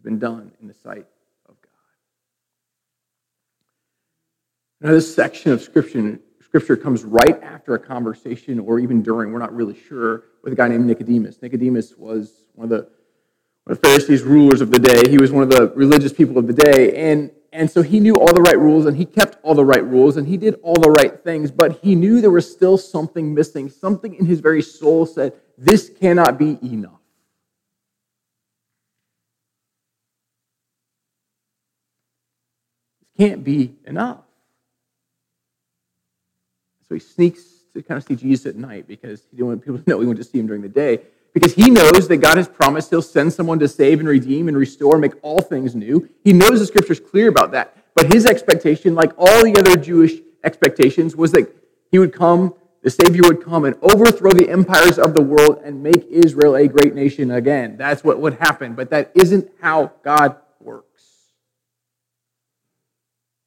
has 0.00 0.04
been 0.04 0.18
done 0.18 0.50
in 0.62 0.66
the 0.66 0.72
sight 0.72 1.06
of 1.46 1.54
God. 1.60 1.70
Now, 4.80 4.90
this 4.92 5.14
section 5.14 5.52
of 5.52 5.60
scripture, 5.60 6.18
scripture 6.42 6.76
comes 6.76 7.04
right 7.04 7.42
after 7.42 7.74
a 7.74 7.78
conversation, 7.78 8.58
or 8.58 8.78
even 8.78 9.02
during, 9.02 9.30
we're 9.30 9.38
not 9.38 9.54
really 9.54 9.78
sure, 9.78 10.24
with 10.42 10.54
a 10.54 10.56
guy 10.56 10.68
named 10.68 10.86
Nicodemus. 10.86 11.42
Nicodemus 11.42 11.96
was 11.98 12.44
one 12.54 12.64
of 12.64 12.70
the, 12.70 12.88
one 13.64 13.76
of 13.76 13.80
the 13.80 13.88
Pharisees' 13.88 14.22
rulers 14.22 14.62
of 14.62 14.70
the 14.70 14.78
day. 14.78 15.02
He 15.10 15.18
was 15.18 15.32
one 15.32 15.42
of 15.42 15.50
the 15.50 15.70
religious 15.76 16.14
people 16.14 16.38
of 16.38 16.46
the 16.46 16.54
day. 16.54 16.94
And 17.10 17.30
and 17.52 17.68
so 17.68 17.82
he 17.82 17.98
knew 17.98 18.14
all 18.14 18.32
the 18.32 18.42
right 18.42 18.56
rules 18.56 18.86
and 18.86 18.96
he 18.96 19.04
kept 19.04 19.36
all 19.42 19.56
the 19.56 19.64
right 19.64 19.84
rules 19.84 20.16
and 20.16 20.28
he 20.28 20.36
did 20.36 20.54
all 20.62 20.76
the 20.80 20.90
right 20.92 21.20
things, 21.24 21.50
but 21.50 21.80
he 21.82 21.96
knew 21.96 22.20
there 22.20 22.30
was 22.30 22.48
still 22.48 22.78
something 22.78 23.34
missing. 23.34 23.68
Something 23.68 24.14
in 24.14 24.24
his 24.24 24.38
very 24.38 24.62
soul 24.62 25.04
said, 25.04 25.32
This 25.58 25.90
cannot 25.90 26.38
be 26.38 26.60
enough. 26.62 27.00
This 33.00 33.08
can't 33.20 33.44
be 33.44 33.74
enough. 33.84 34.20
So 36.88 36.94
he 36.94 37.00
sneaks 37.00 37.42
to 37.74 37.82
kind 37.82 37.98
of 37.98 38.04
see 38.04 38.16
Jesus 38.16 38.46
at 38.46 38.56
night 38.56 38.88
because 38.88 39.22
he 39.30 39.36
didn't 39.36 39.48
want 39.48 39.62
people 39.62 39.78
to 39.78 39.84
know 39.88 40.00
he 40.00 40.06
wanted 40.06 40.22
to 40.22 40.28
see 40.28 40.38
him 40.38 40.46
during 40.46 40.62
the 40.62 40.70
day 40.70 41.00
because 41.34 41.52
he 41.52 41.68
knows 41.70 42.08
that 42.08 42.16
God 42.16 42.38
has 42.38 42.48
promised 42.48 42.88
he'll 42.88 43.02
send 43.02 43.32
someone 43.32 43.58
to 43.58 43.68
save 43.68 44.00
and 44.00 44.08
redeem 44.08 44.48
and 44.48 44.56
restore 44.56 44.94
and 44.94 45.02
make 45.02 45.12
all 45.20 45.42
things 45.42 45.74
new. 45.74 46.08
He 46.24 46.32
knows 46.32 46.60
the 46.60 46.66
scripture's 46.66 46.98
clear 46.98 47.28
about 47.28 47.52
that. 47.52 47.76
But 47.94 48.10
his 48.10 48.24
expectation, 48.24 48.94
like 48.94 49.12
all 49.18 49.44
the 49.44 49.54
other 49.58 49.76
Jewish 49.76 50.14
expectations, 50.42 51.14
was 51.14 51.30
that 51.32 51.54
he 51.92 51.98
would 51.98 52.14
come, 52.14 52.54
the 52.82 52.90
Savior 52.90 53.22
would 53.24 53.44
come 53.44 53.66
and 53.66 53.76
overthrow 53.82 54.30
the 54.30 54.48
empires 54.48 54.98
of 54.98 55.12
the 55.12 55.22
world 55.22 55.60
and 55.62 55.82
make 55.82 56.06
Israel 56.08 56.56
a 56.56 56.66
great 56.66 56.94
nation 56.94 57.30
again. 57.30 57.76
That's 57.76 58.02
what 58.02 58.18
would 58.18 58.34
happen. 58.34 58.74
But 58.74 58.88
that 58.90 59.12
isn't 59.14 59.50
how 59.60 59.92
God 60.02 60.36
works. 60.58 60.86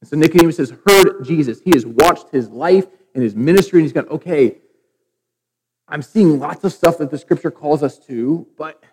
And 0.03 0.07
so 0.09 0.17
Nicodemus 0.17 0.57
has 0.57 0.73
heard 0.85 1.23
Jesus. 1.23 1.61
He 1.61 1.71
has 1.73 1.85
watched 1.85 2.27
his 2.29 2.49
life 2.49 2.87
and 3.15 3.23
his 3.23 3.37
ministry, 3.37 3.79
and 3.79 3.85
he's 3.85 3.93
gone, 3.93 4.09
okay, 4.09 4.57
I'm 5.87 6.01
seeing 6.01 6.39
lots 6.39 6.65
of 6.65 6.73
stuff 6.73 6.97
that 6.97 7.09
the 7.09 7.17
scripture 7.17 7.49
calls 7.49 7.81
us 7.81 7.97
to, 8.07 8.45
but, 8.57 8.83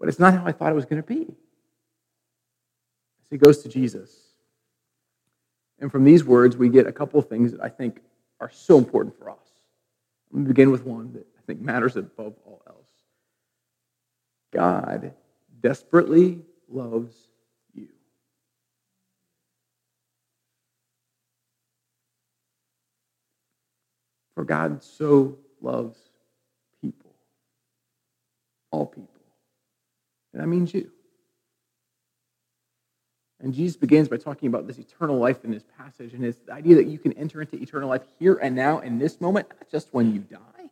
but 0.00 0.08
it's 0.08 0.18
not 0.18 0.34
how 0.34 0.44
I 0.44 0.50
thought 0.50 0.72
it 0.72 0.74
was 0.74 0.84
going 0.84 1.00
to 1.00 1.06
be. 1.06 1.26
So 1.26 1.36
he 3.30 3.36
goes 3.36 3.62
to 3.62 3.68
Jesus. 3.68 4.10
And 5.78 5.92
from 5.92 6.02
these 6.02 6.24
words, 6.24 6.56
we 6.56 6.68
get 6.68 6.88
a 6.88 6.92
couple 6.92 7.20
of 7.20 7.28
things 7.28 7.52
that 7.52 7.62
I 7.62 7.68
think 7.68 8.00
are 8.40 8.50
so 8.50 8.78
important 8.78 9.16
for 9.16 9.30
us. 9.30 9.46
Let 10.32 10.40
me 10.40 10.48
begin 10.48 10.72
with 10.72 10.84
one 10.84 11.12
that 11.12 11.28
I 11.38 11.42
think 11.46 11.60
matters 11.60 11.96
above 11.96 12.34
all 12.44 12.62
else. 12.66 12.90
God 14.52 15.14
desperately 15.60 16.40
loves 16.68 17.14
you. 17.74 17.88
For 24.42 24.46
God 24.46 24.82
so 24.82 25.38
loves 25.60 25.96
people, 26.80 27.12
all 28.72 28.86
people. 28.86 29.22
And 30.32 30.42
that 30.42 30.48
means 30.48 30.74
you. 30.74 30.90
And 33.38 33.54
Jesus 33.54 33.76
begins 33.76 34.08
by 34.08 34.16
talking 34.16 34.48
about 34.48 34.66
this 34.66 34.78
eternal 34.78 35.16
life 35.16 35.44
in 35.44 35.52
this 35.52 35.62
passage, 35.78 36.12
and 36.12 36.24
the 36.24 36.34
idea 36.52 36.74
that 36.74 36.88
you 36.88 36.98
can 36.98 37.12
enter 37.12 37.40
into 37.40 37.54
eternal 37.54 37.88
life 37.88 38.02
here 38.18 38.34
and 38.42 38.56
now 38.56 38.80
in 38.80 38.98
this 38.98 39.20
moment, 39.20 39.46
not 39.48 39.70
just 39.70 39.90
when 39.92 40.12
you 40.12 40.18
die. 40.18 40.70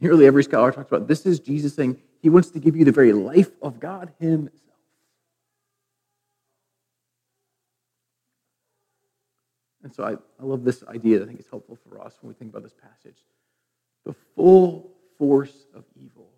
Nearly 0.00 0.24
every 0.24 0.44
scholar 0.44 0.70
talks 0.70 0.88
about 0.88 1.08
this 1.08 1.26
is 1.26 1.40
Jesus 1.40 1.74
saying 1.74 2.00
he 2.22 2.28
wants 2.28 2.50
to 2.50 2.60
give 2.60 2.76
you 2.76 2.84
the 2.84 2.92
very 2.92 3.12
life 3.12 3.50
of 3.60 3.80
God 3.80 4.12
Himself. 4.20 4.65
And 9.86 9.94
so 9.94 10.02
I, 10.02 10.14
I 10.42 10.44
love 10.44 10.64
this 10.64 10.82
idea. 10.88 11.22
I 11.22 11.26
think 11.26 11.38
it's 11.38 11.48
helpful 11.48 11.78
for 11.88 12.02
us 12.02 12.16
when 12.20 12.26
we 12.26 12.34
think 12.34 12.50
about 12.50 12.64
this 12.64 12.74
passage. 12.74 13.18
The 14.04 14.16
full 14.34 14.90
force 15.16 15.68
of 15.76 15.84
evil 15.94 16.28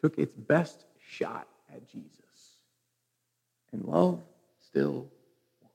took 0.00 0.16
its 0.16 0.32
best 0.36 0.84
shot 1.04 1.48
at 1.74 1.88
Jesus, 1.90 2.60
and 3.72 3.84
love 3.84 4.20
still 4.60 5.08
won. 5.60 5.70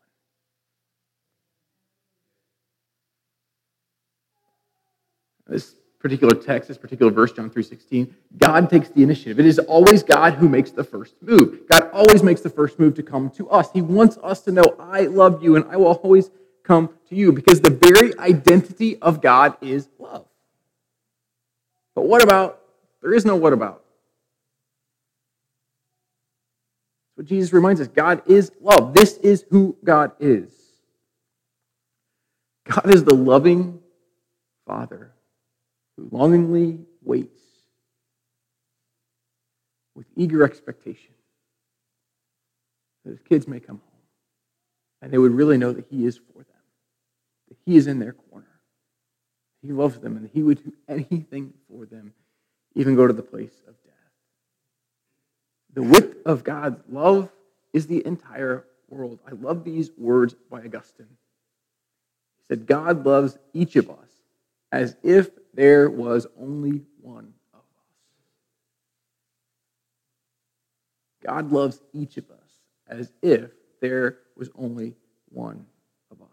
This 5.45 5.75
particular 5.99 6.33
text, 6.33 6.69
this 6.69 6.77
particular 6.77 7.11
verse, 7.11 7.33
John 7.33 7.49
3.16, 7.49 8.13
God 8.37 8.69
takes 8.69 8.89
the 8.89 9.03
initiative. 9.03 9.39
It 9.39 9.45
is 9.45 9.59
always 9.59 10.01
God 10.01 10.35
who 10.35 10.47
makes 10.47 10.71
the 10.71 10.83
first 10.83 11.15
move. 11.21 11.67
God 11.69 11.89
always 11.91 12.23
makes 12.23 12.41
the 12.41 12.49
first 12.49 12.79
move 12.79 12.95
to 12.95 13.03
come 13.03 13.29
to 13.31 13.49
us. 13.49 13.69
He 13.73 13.81
wants 13.81 14.17
us 14.23 14.41
to 14.41 14.51
know, 14.51 14.63
I 14.79 15.01
love 15.01 15.43
you 15.43 15.57
and 15.57 15.65
I 15.69 15.75
will 15.75 15.87
always 15.87 16.31
come 16.63 16.89
to 17.09 17.15
you 17.15 17.33
because 17.33 17.59
the 17.59 17.69
very 17.69 18.17
identity 18.17 18.97
of 19.01 19.21
God 19.21 19.57
is 19.61 19.89
love. 19.99 20.25
But 21.95 22.07
what 22.07 22.23
about? 22.23 22.61
There 23.01 23.13
is 23.13 23.25
no 23.25 23.35
what 23.35 23.51
about. 23.51 23.83
What 27.15 27.27
Jesus 27.27 27.51
reminds 27.51 27.81
us. 27.81 27.87
God 27.87 28.21
is 28.25 28.53
love. 28.61 28.93
This 28.93 29.17
is 29.17 29.43
who 29.49 29.75
God 29.83 30.11
is. 30.19 30.53
God 32.65 32.93
is 32.93 33.03
the 33.03 33.15
loving 33.15 33.81
Father 34.65 35.11
who 35.99 36.17
longingly 36.17 36.79
waits 37.03 37.41
with 39.95 40.07
eager 40.15 40.43
expectation 40.43 41.13
that 43.03 43.11
his 43.11 43.21
kids 43.21 43.47
may 43.47 43.59
come 43.59 43.77
home 43.77 44.01
and 45.01 45.11
they 45.11 45.17
would 45.17 45.33
really 45.33 45.57
know 45.57 45.71
that 45.73 45.85
he 45.89 46.05
is 46.05 46.17
for 46.17 46.39
them, 46.39 46.63
that 47.49 47.57
he 47.65 47.75
is 47.75 47.87
in 47.87 47.99
their 47.99 48.13
corner. 48.13 48.45
He 49.61 49.71
loves 49.71 49.99
them 49.99 50.15
and 50.15 50.29
he 50.33 50.41
would 50.41 50.63
do 50.63 50.73
anything 50.87 51.53
for 51.69 51.85
them, 51.85 52.13
even 52.75 52.95
go 52.95 53.07
to 53.07 53.13
the 53.13 53.21
place 53.21 53.61
of 53.67 53.75
death. 53.83 53.93
The 55.73 55.83
width 55.83 56.25
of 56.25 56.43
God's 56.43 56.81
love 56.89 57.29
is 57.73 57.87
the 57.87 58.05
entire 58.05 58.65
world. 58.87 59.19
I 59.27 59.31
love 59.31 59.63
these 59.63 59.91
words 59.97 60.33
by 60.49 60.63
Augustine. 60.63 61.07
He 62.37 62.55
said, 62.55 62.67
God 62.67 63.05
loves 63.05 63.37
each 63.53 63.75
of 63.75 63.89
us 63.89 64.09
as 64.71 64.95
if 65.03 65.29
there 65.53 65.89
was 65.89 66.27
only 66.39 66.81
one 67.01 67.33
of 67.53 67.59
us. 67.59 67.65
God 71.25 71.51
loves 71.51 71.81
each 71.93 72.17
of 72.17 72.29
us 72.29 72.37
as 72.87 73.11
if 73.21 73.51
there 73.81 74.19
was 74.35 74.49
only 74.55 74.95
one 75.29 75.65
of 76.11 76.21
us. 76.21 76.27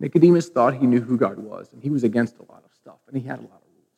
Nicodemus 0.00 0.48
thought 0.48 0.74
he 0.74 0.86
knew 0.86 1.00
who 1.00 1.16
God 1.16 1.38
was, 1.38 1.72
and 1.72 1.82
he 1.82 1.90
was 1.90 2.04
against 2.04 2.38
a 2.38 2.42
lot 2.42 2.62
of 2.64 2.72
stuff, 2.72 2.98
and 3.08 3.20
he 3.20 3.26
had 3.26 3.38
a 3.38 3.42
lot 3.42 3.62
of 3.62 3.68
rules. 3.74 3.88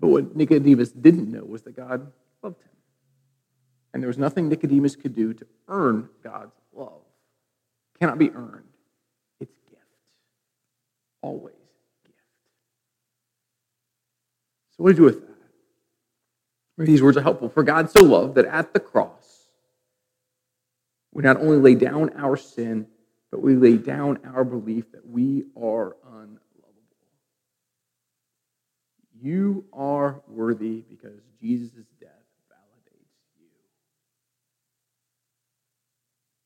But 0.00 0.08
what 0.08 0.36
Nicodemus 0.36 0.92
didn't 0.92 1.30
know 1.30 1.44
was 1.44 1.62
that 1.62 1.76
God 1.76 2.10
loved 2.42 2.62
him. 2.62 2.68
And 3.92 4.02
there 4.02 4.08
was 4.08 4.18
nothing 4.18 4.48
Nicodemus 4.48 4.96
could 4.96 5.14
do 5.14 5.34
to 5.34 5.46
earn 5.68 6.08
God's 6.22 6.56
love 6.72 7.02
cannot 8.02 8.18
be 8.18 8.32
earned. 8.32 8.64
It's 9.38 9.54
gift. 9.70 9.80
Always 11.20 11.54
gift. 12.04 12.18
So 14.76 14.82
what 14.82 14.96
do 14.96 15.02
you 15.02 15.08
do 15.08 15.14
with 15.14 15.28
that? 15.28 16.84
These 16.84 17.00
words 17.00 17.16
are 17.16 17.22
helpful. 17.22 17.48
For 17.48 17.62
God 17.62 17.88
so 17.90 18.02
loved 18.02 18.34
that 18.34 18.46
at 18.46 18.72
the 18.72 18.80
cross, 18.80 19.46
we 21.12 21.22
not 21.22 21.36
only 21.36 21.58
lay 21.58 21.76
down 21.76 22.10
our 22.16 22.36
sin, 22.36 22.88
but 23.30 23.40
we 23.40 23.54
lay 23.54 23.76
down 23.76 24.18
our 24.26 24.42
belief 24.42 24.90
that 24.90 25.06
we 25.06 25.44
are 25.56 25.94
unlovable. 26.04 26.40
You 29.20 29.64
are 29.72 30.22
worthy 30.26 30.80
because 30.90 31.20
Jesus' 31.40 31.86
death 32.00 32.10
validates 32.50 33.38
you. 33.38 33.46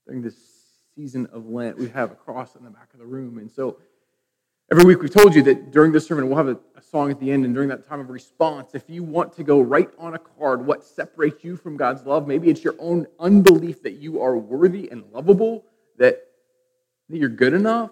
During 0.06 0.20
this 0.20 0.55
season 0.96 1.26
of 1.30 1.46
Lent, 1.46 1.78
we 1.78 1.88
have 1.90 2.10
a 2.10 2.14
cross 2.14 2.56
in 2.56 2.64
the 2.64 2.70
back 2.70 2.88
of 2.94 2.98
the 2.98 3.06
room. 3.06 3.36
And 3.36 3.50
so 3.50 3.76
every 4.72 4.84
week 4.84 5.02
we've 5.02 5.12
told 5.12 5.34
you 5.34 5.42
that 5.42 5.70
during 5.70 5.92
this 5.92 6.06
sermon 6.06 6.26
we'll 6.26 6.38
have 6.38 6.48
a, 6.48 6.58
a, 6.74 6.82
song 6.82 7.10
at 7.10 7.20
the 7.20 7.30
end, 7.30 7.44
and 7.44 7.52
during 7.52 7.68
that 7.68 7.86
time 7.86 8.00
of 8.00 8.08
response, 8.08 8.74
if 8.74 8.88
you 8.88 9.02
want 9.02 9.34
to 9.34 9.44
go 9.44 9.60
write 9.60 9.90
on 9.98 10.14
a 10.14 10.18
card 10.18 10.64
what 10.64 10.82
separates 10.82 11.44
you 11.44 11.56
from 11.56 11.76
God's 11.76 12.04
love, 12.06 12.26
maybe 12.26 12.48
it's 12.48 12.64
your 12.64 12.76
own 12.78 13.06
unbelief 13.20 13.82
that 13.82 13.94
you 13.94 14.22
are 14.22 14.38
worthy 14.38 14.88
and 14.90 15.04
lovable, 15.12 15.66
that, 15.98 16.22
that 17.10 17.18
you're 17.18 17.28
good 17.28 17.52
enough, 17.52 17.90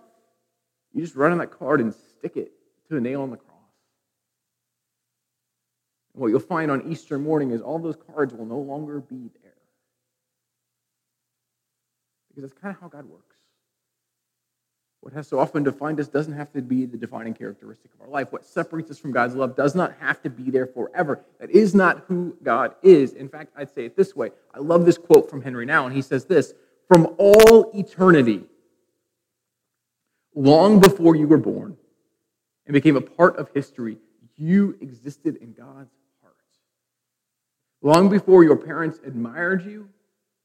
you 0.95 1.03
just 1.03 1.15
write 1.15 1.33
on 1.33 1.39
that 1.39 1.51
card 1.51 1.81
and 1.81 1.93
stick 1.93 2.37
it 2.37 2.53
to 2.89 2.97
a 2.97 3.01
nail 3.01 3.21
on 3.21 3.31
the 3.31 3.37
cross. 3.37 3.51
And 6.15 6.23
what 6.23 6.29
you'll 6.29 6.41
find 6.41 6.71
on 6.71 6.91
Easter 6.91 7.19
morning 7.19 7.51
is 7.51 7.61
all 7.61 7.79
those 7.79 7.99
cards 8.15 8.33
will 8.33 8.47
no 8.47 8.59
longer 8.59 9.01
be 9.01 9.29
there. 9.43 9.44
Because 12.35 12.51
that's 12.51 12.61
kind 12.61 12.75
of 12.75 12.81
how 12.81 12.89
God 12.89 13.07
works. 13.07 13.37
What 15.05 15.13
has 15.13 15.29
so 15.29 15.39
often 15.39 15.63
defined 15.63 16.01
us 16.01 16.09
doesn't 16.09 16.33
have 16.33 16.51
to 16.55 16.63
be 16.63 16.87
the 16.87 16.97
defining 16.97 17.35
characteristic 17.35 17.93
of 17.93 18.01
our 18.01 18.09
life. 18.09 18.33
What 18.33 18.43
separates 18.43 18.91
us 18.91 18.99
from 18.99 19.13
God's 19.13 19.35
love 19.35 19.55
does 19.55 19.75
not 19.75 19.95
have 20.01 20.23
to 20.23 20.31
be 20.31 20.51
there 20.51 20.67
forever. 20.67 21.21
That 21.41 21.51
is 21.51 21.75
not 21.75 22.05
who 22.09 22.35
God 22.43 22.75
is. 22.83 23.13
In 23.13 23.29
fact, 23.29 23.53
I'd 23.55 23.73
say 23.75 23.85
it 23.85 23.97
this 23.97 24.17
way. 24.17 24.31
I 24.55 24.61
love 24.61 24.87
this 24.87 24.97
quote 24.97 25.29
from 25.29 25.43
Henri 25.43 25.67
Nouwen, 25.67 25.87
and 25.89 25.95
He 25.95 26.01
says 26.01 26.25
this 26.25 26.55
From 26.89 27.15
all 27.19 27.71
eternity, 27.75 28.45
long 30.35 30.81
before 30.81 31.15
you 31.15 31.29
were 31.29 31.37
born 31.37 31.77
and 32.67 32.73
became 32.73 32.97
a 32.97 33.03
part 33.03 33.37
of 33.37 33.51
history, 33.53 33.99
you 34.37 34.79
existed 34.81 35.37
in 35.37 35.53
God's 35.53 35.93
heart. 36.23 36.35
Long 37.83 38.09
before 38.09 38.43
your 38.43 38.57
parents 38.57 39.01
admired 39.05 39.67
you, 39.67 39.91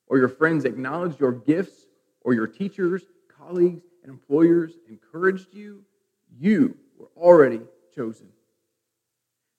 or 0.10 0.18
your 0.18 0.28
friends 0.28 0.66
acknowledged 0.66 1.20
your 1.20 1.32
gifts, 1.32 1.86
or 2.22 2.34
your 2.34 2.48
teachers, 2.48 3.04
colleagues, 3.38 3.84
and 4.04 4.12
employers 4.12 4.74
encouraged 4.90 5.54
you, 5.54 5.84
you 6.38 6.76
were 6.98 7.10
already 7.16 7.62
chosen. 7.96 8.28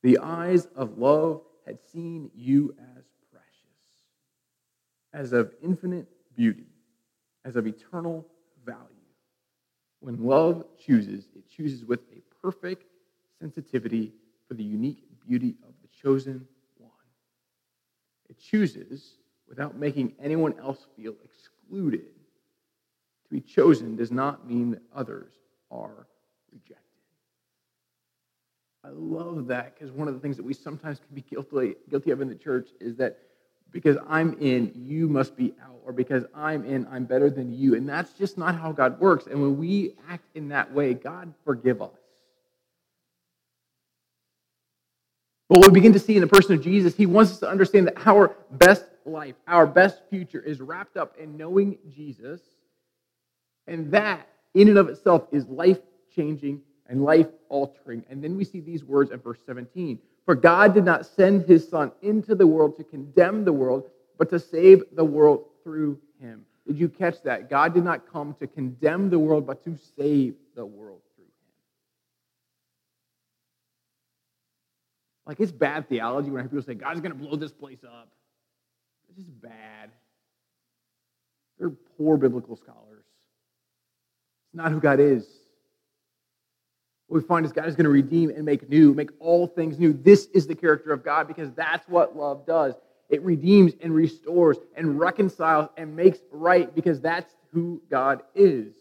The 0.02 0.18
eyes 0.18 0.66
of 0.76 0.98
love 0.98 1.42
had 1.66 1.78
seen 1.92 2.30
you 2.34 2.74
as 2.96 3.04
precious, 3.30 4.04
as 5.12 5.32
of 5.32 5.52
infinite 5.62 6.08
beauty, 6.36 6.66
as 7.44 7.56
of 7.56 7.66
eternal 7.66 8.26
value. 8.64 8.84
When 10.00 10.24
love 10.24 10.64
chooses, 10.78 11.28
it 11.36 11.48
chooses 11.48 11.84
with 11.84 12.00
a 12.12 12.22
perfect 12.42 12.84
sensitivity 13.38 14.12
for 14.48 14.54
the 14.54 14.64
unique 14.64 15.04
beauty 15.26 15.56
of 15.62 15.74
the 15.82 15.88
chosen 16.02 16.46
one. 16.78 16.90
It 18.28 18.38
chooses 18.38 19.19
without 19.50 19.76
making 19.76 20.14
anyone 20.22 20.54
else 20.58 20.86
feel 20.96 21.14
excluded 21.24 22.06
to 23.24 23.30
be 23.30 23.40
chosen 23.40 23.96
does 23.96 24.10
not 24.10 24.48
mean 24.48 24.70
that 24.70 24.82
others 24.94 25.34
are 25.70 26.06
rejected. 26.52 26.76
I 28.82 28.88
love 28.92 29.48
that 29.48 29.74
because 29.74 29.92
one 29.92 30.08
of 30.08 30.14
the 30.14 30.20
things 30.20 30.38
that 30.38 30.42
we 30.44 30.54
sometimes 30.54 31.00
can 31.00 31.14
be 31.14 31.20
guilty, 31.22 31.74
guilty 31.90 32.12
of 32.12 32.22
in 32.22 32.28
the 32.28 32.34
church 32.34 32.70
is 32.80 32.96
that 32.96 33.18
because 33.72 33.98
I'm 34.08 34.36
in, 34.40 34.72
you 34.74 35.08
must 35.08 35.36
be 35.36 35.54
out, 35.62 35.80
or 35.84 35.92
because 35.92 36.24
I'm 36.34 36.64
in, 36.64 36.86
I'm 36.90 37.04
better 37.04 37.28
than 37.28 37.52
you. 37.52 37.74
And 37.74 37.88
that's 37.88 38.12
just 38.12 38.38
not 38.38 38.56
how 38.56 38.72
God 38.72 38.98
works. 38.98 39.26
And 39.26 39.40
when 39.40 39.58
we 39.58 39.96
act 40.08 40.24
in 40.34 40.48
that 40.48 40.72
way, 40.72 40.94
God 40.94 41.34
forgive 41.44 41.82
us. 41.82 41.90
But 45.48 45.58
what 45.58 45.68
we 45.68 45.74
begin 45.74 45.92
to 45.92 45.98
see 45.98 46.16
in 46.16 46.20
the 46.20 46.26
person 46.26 46.54
of 46.54 46.62
Jesus, 46.62 46.96
he 46.96 47.06
wants 47.06 47.32
us 47.32 47.40
to 47.40 47.48
understand 47.48 47.88
that 47.88 48.06
our 48.06 48.36
best 48.50 48.84
life, 49.04 49.34
our 49.46 49.66
best 49.66 50.02
future 50.10 50.40
is 50.40 50.60
wrapped 50.60 50.96
up 50.96 51.16
in 51.18 51.36
knowing 51.36 51.78
Jesus 51.88 52.40
and 53.70 53.92
that, 53.92 54.28
in 54.54 54.68
and 54.68 54.78
of 54.78 54.88
itself, 54.88 55.28
is 55.30 55.46
life 55.46 55.78
changing 56.14 56.60
and 56.88 57.04
life 57.04 57.28
altering. 57.48 58.04
And 58.10 58.22
then 58.22 58.36
we 58.36 58.44
see 58.44 58.60
these 58.60 58.84
words 58.84 59.12
in 59.12 59.20
verse 59.20 59.38
17 59.46 59.98
For 60.26 60.34
God 60.34 60.74
did 60.74 60.84
not 60.84 61.06
send 61.06 61.46
his 61.46 61.66
Son 61.68 61.92
into 62.02 62.34
the 62.34 62.46
world 62.46 62.76
to 62.78 62.84
condemn 62.84 63.44
the 63.44 63.52
world, 63.52 63.88
but 64.18 64.28
to 64.30 64.40
save 64.40 64.82
the 64.92 65.04
world 65.04 65.44
through 65.62 66.00
him. 66.20 66.44
Did 66.66 66.78
you 66.78 66.88
catch 66.88 67.22
that? 67.22 67.48
God 67.48 67.74
did 67.74 67.84
not 67.84 68.12
come 68.12 68.34
to 68.40 68.46
condemn 68.48 69.08
the 69.08 69.18
world, 69.18 69.46
but 69.46 69.62
to 69.64 69.78
save 69.96 70.34
the 70.56 70.66
world 70.66 71.00
through 71.14 71.24
him. 71.24 71.54
Like, 75.26 75.38
it's 75.38 75.52
bad 75.52 75.88
theology 75.88 76.30
when 76.30 76.40
I 76.40 76.42
hear 76.42 76.48
people 76.48 76.64
say, 76.64 76.74
God's 76.74 77.00
going 77.00 77.12
to 77.12 77.18
blow 77.18 77.36
this 77.36 77.52
place 77.52 77.84
up. 77.84 78.10
It's 79.10 79.18
just 79.18 79.42
bad. 79.42 79.90
They're 81.58 81.70
poor 81.98 82.16
biblical 82.16 82.56
scholars. 82.56 83.04
It's 84.48 84.54
not 84.54 84.72
who 84.72 84.80
God 84.80 85.00
is. 85.00 85.26
What 87.08 87.22
we 87.22 87.26
find 87.26 87.44
is 87.44 87.52
God 87.52 87.66
is 87.66 87.74
going 87.74 87.84
to 87.84 87.90
redeem 87.90 88.30
and 88.30 88.44
make 88.44 88.68
new, 88.68 88.94
make 88.94 89.10
all 89.18 89.48
things 89.48 89.78
new. 89.78 89.92
This 89.92 90.26
is 90.26 90.46
the 90.46 90.54
character 90.54 90.92
of 90.92 91.04
God 91.04 91.26
because 91.26 91.52
that's 91.52 91.88
what 91.88 92.16
love 92.16 92.46
does. 92.46 92.74
It 93.08 93.22
redeems 93.22 93.72
and 93.82 93.92
restores 93.92 94.58
and 94.76 94.98
reconciles 94.98 95.68
and 95.76 95.96
makes 95.96 96.20
right 96.30 96.72
because 96.72 97.00
that's 97.00 97.34
who 97.52 97.82
God 97.90 98.22
is. 98.36 98.74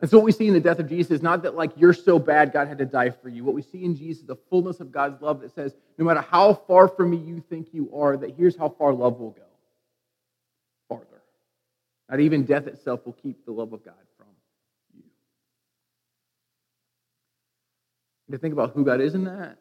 And 0.00 0.08
so, 0.08 0.18
what 0.18 0.24
we 0.24 0.32
see 0.32 0.46
in 0.46 0.54
the 0.54 0.60
death 0.60 0.78
of 0.78 0.88
Jesus 0.88 1.10
is 1.10 1.22
not 1.22 1.42
that, 1.42 1.56
like, 1.56 1.72
you're 1.76 1.92
so 1.92 2.18
bad, 2.18 2.52
God 2.52 2.68
had 2.68 2.78
to 2.78 2.86
die 2.86 3.10
for 3.10 3.28
you. 3.28 3.44
What 3.44 3.54
we 3.54 3.62
see 3.62 3.84
in 3.84 3.96
Jesus 3.96 4.22
is 4.22 4.28
the 4.28 4.36
fullness 4.48 4.78
of 4.78 4.92
God's 4.92 5.20
love 5.20 5.40
that 5.40 5.52
says, 5.54 5.74
no 5.96 6.04
matter 6.04 6.20
how 6.20 6.54
far 6.54 6.86
from 6.86 7.10
me 7.10 7.16
you 7.16 7.42
think 7.48 7.68
you 7.72 7.90
are, 7.94 8.16
that 8.16 8.36
here's 8.36 8.56
how 8.56 8.68
far 8.68 8.92
love 8.92 9.18
will 9.18 9.30
go. 9.30 9.42
Farther. 10.88 11.22
Not 12.08 12.20
even 12.20 12.44
death 12.44 12.68
itself 12.68 13.04
will 13.06 13.14
keep 13.14 13.44
the 13.44 13.50
love 13.50 13.72
of 13.72 13.84
God 13.84 13.94
from 14.16 14.28
you. 14.94 15.02
And 18.28 18.34
to 18.34 18.38
think 18.38 18.52
about 18.52 18.74
who 18.74 18.84
God 18.84 19.00
is 19.00 19.14
in 19.14 19.24
that, 19.24 19.58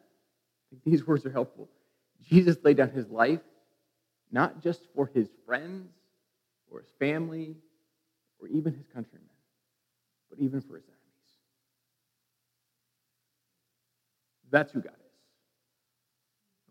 these 0.85 1.07
words 1.07 1.25
are 1.25 1.31
helpful. 1.31 1.67
Jesus 2.29 2.57
laid 2.63 2.77
down 2.77 2.91
his 2.91 3.09
life 3.09 3.39
not 4.31 4.61
just 4.61 4.81
for 4.93 5.09
his 5.13 5.27
friends 5.45 5.89
or 6.69 6.81
his 6.81 6.89
family 6.99 7.55
or 8.39 8.47
even 8.47 8.73
his 8.73 8.85
countrymen, 8.93 9.27
but 10.37 10.43
even 10.43 10.61
for 10.61 10.75
his 10.75 10.85
enemies. 10.85 10.97
That's 14.49 14.71
who 14.71 14.81
God 14.81 14.93
is. 14.93 15.01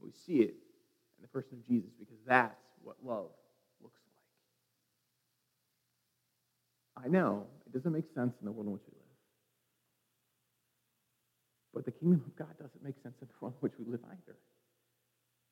And 0.01 0.05
we 0.05 0.13
see 0.13 0.43
it 0.43 0.55
in 1.19 1.23
the 1.23 1.29
person 1.29 1.59
of 1.59 1.67
Jesus 1.67 1.91
because 1.99 2.19
that's 2.27 2.55
what 2.83 2.97
love 3.05 3.31
looks 3.83 4.01
like. 6.97 7.05
I 7.05 7.09
know 7.09 7.47
it 7.67 7.73
doesn't 7.73 7.93
make 7.93 8.07
sense 8.15 8.35
in 8.41 8.47
the 8.47 8.53
world 8.53 8.67
in 8.67 8.73
which 8.73 8.83
we 8.87 8.93
live. 8.95 9.03
But 11.75 11.85
the 11.85 11.91
kingdom 11.93 12.23
of 12.27 12.37
God 12.37 12.57
doesn't 12.59 12.83
make 12.83 12.97
sense 13.03 13.15
in 13.21 13.29
the 13.29 13.35
world 13.41 13.55
in 13.55 13.61
which 13.61 13.75
we 13.79 13.85
live 13.85 14.01
either. 14.05 14.37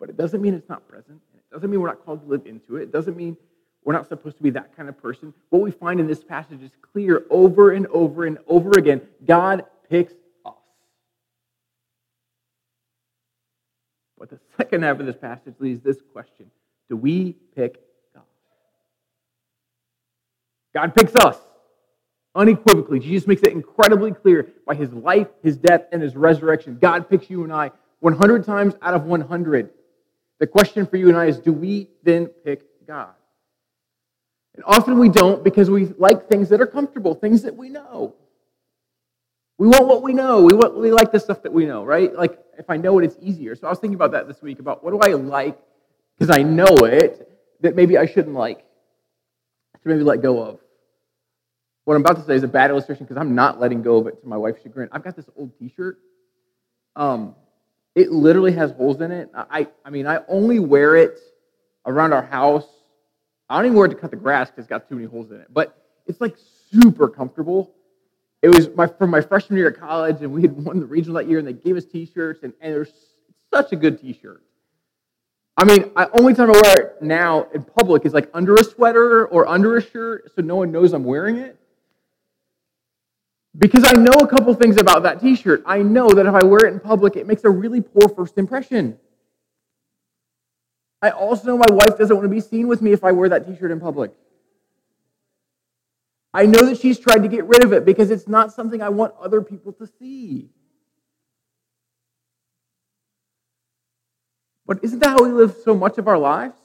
But 0.01 0.09
it 0.09 0.17
doesn't 0.17 0.41
mean 0.41 0.55
it's 0.55 0.69
not 0.69 0.89
present. 0.89 1.21
And 1.33 1.41
it 1.41 1.53
doesn't 1.53 1.71
mean 1.71 1.81
we're 1.81 1.89
not 1.89 2.05
called 2.05 2.23
to 2.23 2.27
live 2.27 2.47
into 2.47 2.77
it. 2.77 2.85
It 2.85 2.93
doesn't 2.93 3.17
mean 3.17 3.37
we're 3.85 3.93
not 3.93 4.09
supposed 4.09 4.37
to 4.39 4.43
be 4.43 4.51
that 4.51 4.75
kind 4.77 4.89
of 4.89 5.01
person. 5.01 5.35
What 5.51 5.63
we 5.63 5.71
find 5.71 6.01
in 6.01 6.07
this 6.07 6.25
passage 6.25 6.63
is 6.63 6.71
clear 6.81 7.25
over 7.31 7.73
and 7.73 7.87
over 7.89 8.25
and 8.25 8.39
over 8.47 8.71
again. 8.79 9.03
God 9.27 9.65
picks 9.91 10.15
us. 10.45 10.55
But 14.19 14.31
the 14.31 14.41
second 14.57 14.85
half 14.85 15.01
of 15.01 15.07
this 15.07 15.17
passage 15.17 15.55
leaves 15.59 15.83
this 15.83 15.99
question 16.13 16.51
Do 16.89 16.97
we 16.97 17.37
pick 17.55 17.81
God 18.15 18.23
God 20.73 20.95
picks 20.95 21.15
us 21.17 21.37
unequivocally. 22.35 22.99
Jesus 22.99 23.29
makes 23.29 23.43
it 23.43 23.53
incredibly 23.53 24.13
clear 24.13 24.49
by 24.67 24.75
his 24.75 24.93
life, 24.93 25.29
his 25.43 25.57
death, 25.57 25.85
and 25.93 26.03
his 26.03 26.17
resurrection. 26.17 26.79
God 26.81 27.09
picks 27.09 27.31
you 27.31 27.45
and 27.45 27.53
I 27.53 27.71
100 28.01 28.45
times 28.45 28.75
out 28.83 28.95
of 28.95 29.05
100. 29.05 29.71
The 30.41 30.47
question 30.47 30.87
for 30.87 30.97
you 30.97 31.09
and 31.09 31.17
I 31.17 31.27
is 31.27 31.39
do 31.39 31.53
we 31.53 31.91
then 32.03 32.27
pick 32.27 32.87
God? 32.87 33.15
And 34.55 34.65
often 34.67 34.99
we 34.99 35.09
don't 35.09 35.43
because 35.43 35.71
we 35.71 35.87
like 35.99 36.29
things 36.29 36.49
that 36.51 36.61
are 36.61 36.67
comfortable, 36.67 37.15
things 37.15 37.43
that 37.43 37.57
we 37.57 37.69
know. 37.69 38.15
We 39.59 39.69
want 39.69 39.87
what 39.87 40.03
we 40.03 40.13
know. 40.13 40.43
We, 40.43 40.55
want, 40.55 40.77
we 40.77 40.91
like 40.91 41.13
the 41.13 41.21
stuff 41.21 41.43
that 41.43 41.53
we 41.53 41.65
know, 41.65 41.85
right? 41.85 42.13
Like 42.15 42.39
if 42.59 42.71
I 42.71 42.77
know 42.77 42.99
it, 42.99 43.05
it's 43.05 43.17
easier. 43.21 43.55
So 43.57 43.67
I 43.67 43.71
was 43.71 43.79
thinking 43.79 43.95
about 43.95 44.13
that 44.13 44.27
this 44.27 44.43
week 44.43 44.59
about 44.59 44.83
what 44.85 44.91
do 44.91 45.01
I 45.01 45.15
like 45.15 45.59
because 46.19 46.37
I 46.37 46.43
know 46.43 46.77
it 46.85 47.31
that 47.61 47.77
maybe 47.77 47.97
I 47.99 48.07
shouldn't 48.07 48.35
like 48.35 48.59
to 48.59 49.89
maybe 49.89 50.03
let 50.03 50.23
go 50.23 50.43
of. 50.43 50.61
What 51.85 51.95
I'm 51.95 52.01
about 52.01 52.17
to 52.17 52.25
say 52.25 52.35
is 52.35 52.43
a 52.43 52.49
bad 52.49 52.71
illustration 52.71 53.05
because 53.05 53.19
I'm 53.21 53.35
not 53.35 53.61
letting 53.61 53.83
go 53.83 53.99
of 53.99 54.07
it 54.07 54.21
to 54.23 54.27
my 54.27 54.37
wife's 54.37 54.63
chagrin. 54.63 54.89
I've 54.91 55.05
got 55.05 55.17
this 55.17 55.29
old 55.37 55.59
T-shirt. 55.59 55.99
Um, 56.97 57.35
it 57.95 58.11
literally 58.11 58.53
has 58.53 58.73
holes 58.73 59.01
in 59.01 59.13
it. 59.13 59.31
I, 59.35 59.69
I 59.85 59.91
mean, 59.91 60.07
I 60.07 60.21
only 60.29 60.59
wear 60.59 60.97
it 60.97 61.21
around 61.87 62.13
our 62.13 62.23
house. 62.23 62.67
I 63.49 63.57
don't 63.57 63.67
even 63.67 63.79
wear 63.79 63.87
it 63.87 63.91
to 63.91 63.95
cut 63.97 64.11
the 64.11 64.17
grass 64.17 64.51
because 64.51 64.65
it's 64.65 64.69
got 64.69 64.89
too 64.89 64.95
many 64.95 65.07
holes 65.07 65.31
in 65.31 65.41
it. 65.41 65.49
But 65.53 65.77
it's 66.07 66.21
like 66.21 66.37
super 66.71 67.09
comfortable. 67.09 67.75
It 68.43 68.49
was 68.49 68.69
my 68.75 68.87
from 68.87 69.11
my 69.11 69.21
freshman 69.21 69.59
year 69.59 69.69
at 69.69 69.79
college, 69.79 70.21
and 70.21 70.33
we 70.33 70.43
had 70.43 70.53
won 70.53 70.81
the 70.81 70.87
regional 70.87 71.17
that 71.17 71.29
year, 71.29 71.39
and 71.39 71.49
they 71.49 71.53
gave 71.53 71.77
us 71.77 71.85
T-shirts, 71.85 72.43
and, 72.43 72.53
and 72.61 72.75
there's 72.75 72.93
such 73.53 73.73
a 73.73 73.77
good 73.77 74.01
T-shirt. 74.01 74.43
I 75.57 75.65
mean, 75.65 75.93
I, 75.97 76.09
only 76.13 76.35
time 76.35 76.51
I 76.51 76.61
wear 76.61 76.75
it 76.79 77.03
now 77.03 77.47
in 77.55 77.63
public 77.63 78.05
is 78.05 78.13
like 78.13 78.29
under 78.35 78.55
a 78.55 78.65
sweater 78.65 79.27
or 79.27 79.47
under 79.47 79.77
a 79.77 79.83
shirt, 79.83 80.33
so 80.35 80.43
no 80.43 80.57
one 80.57 80.73
knows 80.73 80.93
I'm 80.93 81.05
wearing 81.05 81.37
it. 81.37 81.59
Because 83.57 83.85
I 83.87 83.93
know 83.93 84.13
a 84.21 84.27
couple 84.27 84.53
things 84.55 84.79
about 84.79 85.05
that 85.05 85.21
t 85.21 85.37
shirt. 85.37 85.63
I 85.65 85.81
know 85.83 86.09
that 86.09 86.27
if 86.27 86.35
I 86.35 86.45
wear 86.45 86.67
it 86.67 86.73
in 86.73 86.81
public, 86.81 87.15
it 87.15 87.27
makes 87.27 87.45
a 87.45 87.51
really 87.51 87.81
poor 87.81 88.09
first 88.09 88.37
impression. 88.37 88.99
I 91.05 91.11
also 91.11 91.49
know 91.49 91.59
my 91.59 91.71
wife 91.71 91.99
doesn't 91.99 92.17
want 92.17 92.25
to 92.25 92.35
be 92.35 92.41
seen 92.41 92.67
with 92.67 92.81
me 92.81 92.93
if 92.93 93.05
I 93.05 93.13
wear 93.13 93.29
that 93.29 93.47
t 93.47 93.55
shirt 93.59 93.71
in 93.71 93.79
public. 93.79 94.13
I 96.33 96.47
know 96.47 96.65
that 96.65 96.79
she's 96.81 96.99
tried 96.99 97.19
to 97.25 97.29
get 97.29 97.45
rid 97.45 97.63
of 97.63 97.75
it 97.75 97.85
because 97.85 98.11
it's 98.11 98.27
not 98.27 98.55
something 98.55 98.81
I 98.81 98.89
want 98.89 99.13
other 99.21 99.43
people 99.43 99.75
to 99.75 99.87
see. 99.87 100.49
But 104.65 104.79
isn't 104.83 105.01
that 105.01 105.11
how 105.11 105.23
we 105.23 105.29
live 105.29 105.55
so 105.63 105.77
much 105.77 105.99
of 105.99 106.09
our 106.09 106.17
lives? 106.17 106.57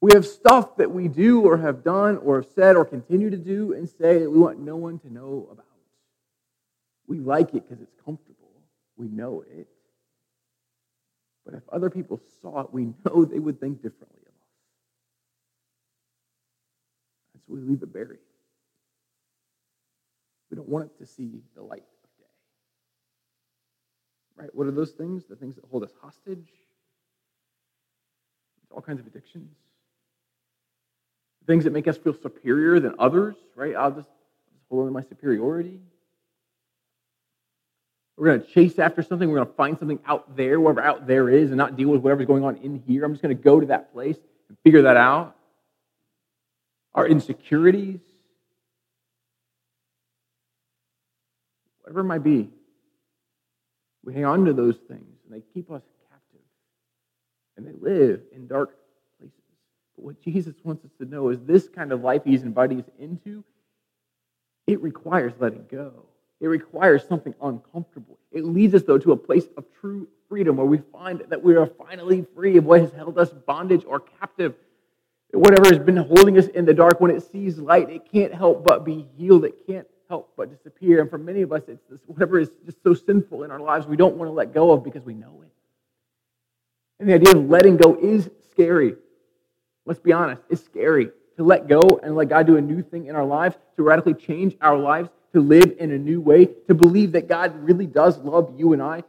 We 0.00 0.12
have 0.14 0.26
stuff 0.26 0.78
that 0.78 0.90
we 0.90 1.06
do 1.06 1.42
or 1.42 1.58
have 1.58 1.84
done 1.84 2.16
or 2.16 2.40
have 2.40 2.50
said 2.54 2.76
or 2.76 2.86
continue 2.86 3.28
to 3.28 3.36
do 3.36 3.74
and 3.74 3.86
say 3.86 4.20
that 4.20 4.30
we 4.30 4.38
want 4.38 4.58
no 4.58 4.76
one 4.76 4.98
to 5.00 5.12
know 5.12 5.48
about. 5.52 5.66
We 7.06 7.18
like 7.18 7.50
it 7.54 7.68
because 7.68 7.82
it's 7.82 7.94
comfortable. 8.06 8.52
We 8.96 9.08
know 9.08 9.44
it. 9.46 9.68
But 11.44 11.54
if 11.54 11.62
other 11.70 11.90
people 11.90 12.20
saw 12.40 12.60
it, 12.60 12.72
we 12.72 12.84
know 13.04 13.24
they 13.24 13.38
would 13.38 13.60
think 13.60 13.82
differently 13.82 14.20
of 14.22 14.28
us. 14.28 14.48
And 17.34 17.42
so 17.46 17.54
we 17.54 17.60
leave 17.60 17.82
it 17.82 17.92
buried. 17.92 18.18
We 20.50 20.56
don't 20.56 20.68
want 20.68 20.86
it 20.86 20.98
to 20.98 21.06
see 21.06 21.40
the 21.54 21.62
light 21.62 21.82
of 22.04 22.18
day. 22.18 22.26
Right? 24.36 24.54
What 24.54 24.66
are 24.66 24.72
those 24.72 24.90
things? 24.90 25.24
The 25.24 25.36
things 25.36 25.56
that 25.56 25.64
hold 25.70 25.82
us 25.82 25.92
hostage? 26.00 26.48
All 28.70 28.82
kinds 28.82 29.00
of 29.00 29.06
addictions 29.06 29.54
things 31.46 31.64
that 31.64 31.72
make 31.72 31.88
us 31.88 31.96
feel 31.96 32.14
superior 32.14 32.80
than 32.80 32.94
others, 32.98 33.36
right? 33.54 33.74
I'll 33.74 33.90
just, 33.90 34.08
I'll 34.08 34.54
just 34.54 34.66
hold 34.68 34.82
on 34.82 34.86
to 34.88 34.92
my 34.92 35.02
superiority. 35.02 35.80
We're 38.22 38.36
going 38.36 38.42
to 38.42 38.46
chase 38.46 38.78
after 38.78 39.02
something. 39.02 39.28
We're 39.28 39.38
going 39.38 39.48
to 39.48 39.54
find 39.54 39.76
something 39.76 39.98
out 40.06 40.36
there, 40.36 40.60
wherever 40.60 40.80
out 40.80 41.08
there 41.08 41.28
is, 41.28 41.50
and 41.50 41.56
not 41.56 41.74
deal 41.74 41.88
with 41.88 42.02
whatever's 42.02 42.28
going 42.28 42.44
on 42.44 42.54
in 42.58 42.80
here. 42.86 43.04
I'm 43.04 43.14
just 43.14 43.20
going 43.20 43.36
to 43.36 43.42
go 43.42 43.58
to 43.58 43.66
that 43.66 43.92
place 43.92 44.16
and 44.48 44.56
figure 44.62 44.82
that 44.82 44.96
out. 44.96 45.34
Our 46.94 47.08
insecurities, 47.08 47.98
whatever 51.80 52.02
it 52.02 52.04
might 52.04 52.22
be, 52.22 52.48
we 54.04 54.14
hang 54.14 54.24
on 54.24 54.44
to 54.44 54.52
those 54.52 54.76
things, 54.76 55.16
and 55.24 55.34
they 55.34 55.42
keep 55.52 55.68
us 55.72 55.82
captive. 56.08 56.46
And 57.56 57.66
they 57.66 57.72
live 57.72 58.20
in 58.30 58.46
dark 58.46 58.76
places. 59.18 59.34
But 59.96 60.04
what 60.04 60.22
Jesus 60.22 60.54
wants 60.62 60.84
us 60.84 60.92
to 61.00 61.06
know 61.06 61.30
is 61.30 61.40
this 61.40 61.68
kind 61.68 61.90
of 61.90 62.02
life 62.02 62.22
he's 62.24 62.44
inviting 62.44 62.78
us 62.78 62.88
into, 63.00 63.42
it 64.68 64.80
requires 64.80 65.32
letting 65.40 65.66
go. 65.68 66.04
It 66.42 66.48
requires 66.48 67.06
something 67.06 67.34
uncomfortable. 67.40 68.18
It 68.32 68.44
leads 68.44 68.74
us, 68.74 68.82
though, 68.82 68.98
to 68.98 69.12
a 69.12 69.16
place 69.16 69.46
of 69.56 69.64
true 69.80 70.08
freedom 70.28 70.56
where 70.56 70.66
we 70.66 70.78
find 70.92 71.20
that 71.28 71.40
we 71.40 71.54
are 71.54 71.66
finally 71.66 72.26
free 72.34 72.56
of 72.56 72.64
what 72.64 72.80
has 72.80 72.90
held 72.90 73.16
us 73.16 73.30
bondage 73.30 73.84
or 73.86 74.00
captive. 74.00 74.54
Whatever 75.32 75.68
has 75.68 75.78
been 75.78 75.96
holding 75.96 76.36
us 76.36 76.48
in 76.48 76.64
the 76.64 76.74
dark, 76.74 77.00
when 77.00 77.12
it 77.12 77.22
sees 77.22 77.58
light, 77.58 77.88
it 77.90 78.10
can't 78.10 78.34
help 78.34 78.64
but 78.66 78.84
be 78.84 79.06
healed. 79.16 79.44
It 79.44 79.64
can't 79.68 79.86
help 80.08 80.32
but 80.36 80.50
disappear. 80.50 81.00
And 81.00 81.08
for 81.08 81.16
many 81.16 81.42
of 81.42 81.52
us, 81.52 81.62
it's 81.68 81.80
this, 81.88 82.00
whatever 82.06 82.40
is 82.40 82.50
just 82.66 82.82
so 82.82 82.92
sinful 82.92 83.44
in 83.44 83.52
our 83.52 83.60
lives 83.60 83.86
we 83.86 83.96
don't 83.96 84.16
want 84.16 84.28
to 84.28 84.32
let 84.32 84.52
go 84.52 84.72
of 84.72 84.82
because 84.82 85.04
we 85.04 85.14
know 85.14 85.42
it. 85.44 85.52
And 86.98 87.08
the 87.08 87.14
idea 87.14 87.36
of 87.36 87.48
letting 87.48 87.76
go 87.76 87.96
is 88.02 88.28
scary. 88.50 88.96
Let's 89.86 90.00
be 90.00 90.12
honest, 90.12 90.42
it's 90.50 90.64
scary 90.64 91.12
to 91.36 91.44
let 91.44 91.68
go 91.68 91.80
and 92.02 92.14
let 92.14 92.28
God 92.28 92.46
do 92.46 92.56
a 92.56 92.60
new 92.60 92.82
thing 92.82 93.06
in 93.06 93.16
our 93.16 93.24
lives, 93.24 93.56
to 93.76 93.82
radically 93.82 94.14
change 94.14 94.56
our 94.60 94.78
lives, 94.78 95.08
to 95.32 95.40
live 95.40 95.76
in 95.78 95.90
a 95.92 95.98
new 95.98 96.20
way, 96.20 96.46
to 96.68 96.74
believe 96.74 97.12
that 97.12 97.28
God 97.28 97.56
really 97.64 97.86
does 97.86 98.18
love 98.18 98.54
you 98.58 98.72
and 98.72 98.82
I 98.82 99.02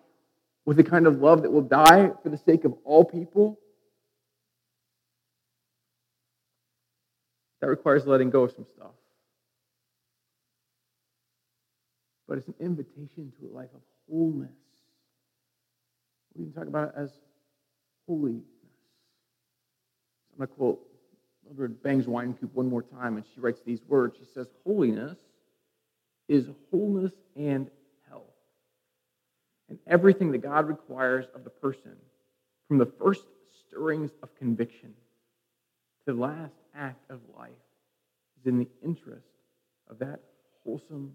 with 0.66 0.78
the 0.78 0.84
kind 0.84 1.08
of 1.08 1.20
love 1.20 1.42
that 1.42 1.52
will 1.52 1.62
die 1.62 2.12
for 2.22 2.30
the 2.30 2.38
sake 2.38 2.64
of 2.64 2.74
all 2.86 3.04
people. 3.04 3.60
That 7.62 7.68
requires 7.68 8.06
letting 8.06 8.30
go 8.30 8.44
of 8.44 8.52
some 8.52 8.66
stuff. 8.76 8.92
But 12.28 12.38
it's 12.38 12.48
an 12.48 12.56
invitation 12.60 13.32
to 13.40 13.48
a 13.48 13.52
life 13.54 13.70
of 13.74 13.82
wholeness. 14.10 14.50
We 16.36 16.46
can 16.46 16.54
talk 16.54 16.68
about 16.68 16.90
it 16.90 16.94
as 16.98 17.12
holiness. 18.08 18.44
I'm 20.32 20.40
going 20.40 20.48
to 20.48 20.56
quote 20.56 20.93
Mildred 21.46 21.82
Bangs 21.84 22.06
Wynkoop 22.06 22.54
one 22.54 22.70
more 22.70 22.84
time, 22.84 23.18
and 23.18 23.26
she 23.34 23.40
writes 23.40 23.62
these 23.66 23.82
words. 23.88 24.16
She 24.18 24.26
says, 24.26 24.48
Holiness 24.66 25.18
is 26.28 26.48
wholeness 26.72 27.12
and 27.36 27.70
health. 28.08 28.24
And 29.70 29.78
everything 29.88 30.32
that 30.32 30.40
God 30.40 30.68
requires 30.68 31.26
of 31.36 31.44
the 31.44 31.50
person, 31.50 31.96
from 32.68 32.78
the 32.78 32.86
first 32.86 33.26
stirrings 33.68 34.12
of 34.22 34.34
conviction 34.36 34.94
to 36.06 36.14
the 36.14 36.20
last 36.20 36.56
act 36.76 37.10
of 37.10 37.20
life, 37.38 37.52
is 38.40 38.48
in 38.48 38.58
the 38.60 38.68
interest 38.84 39.28
of 39.90 40.00
that 40.00 40.22
wholesomeness. 40.64 41.14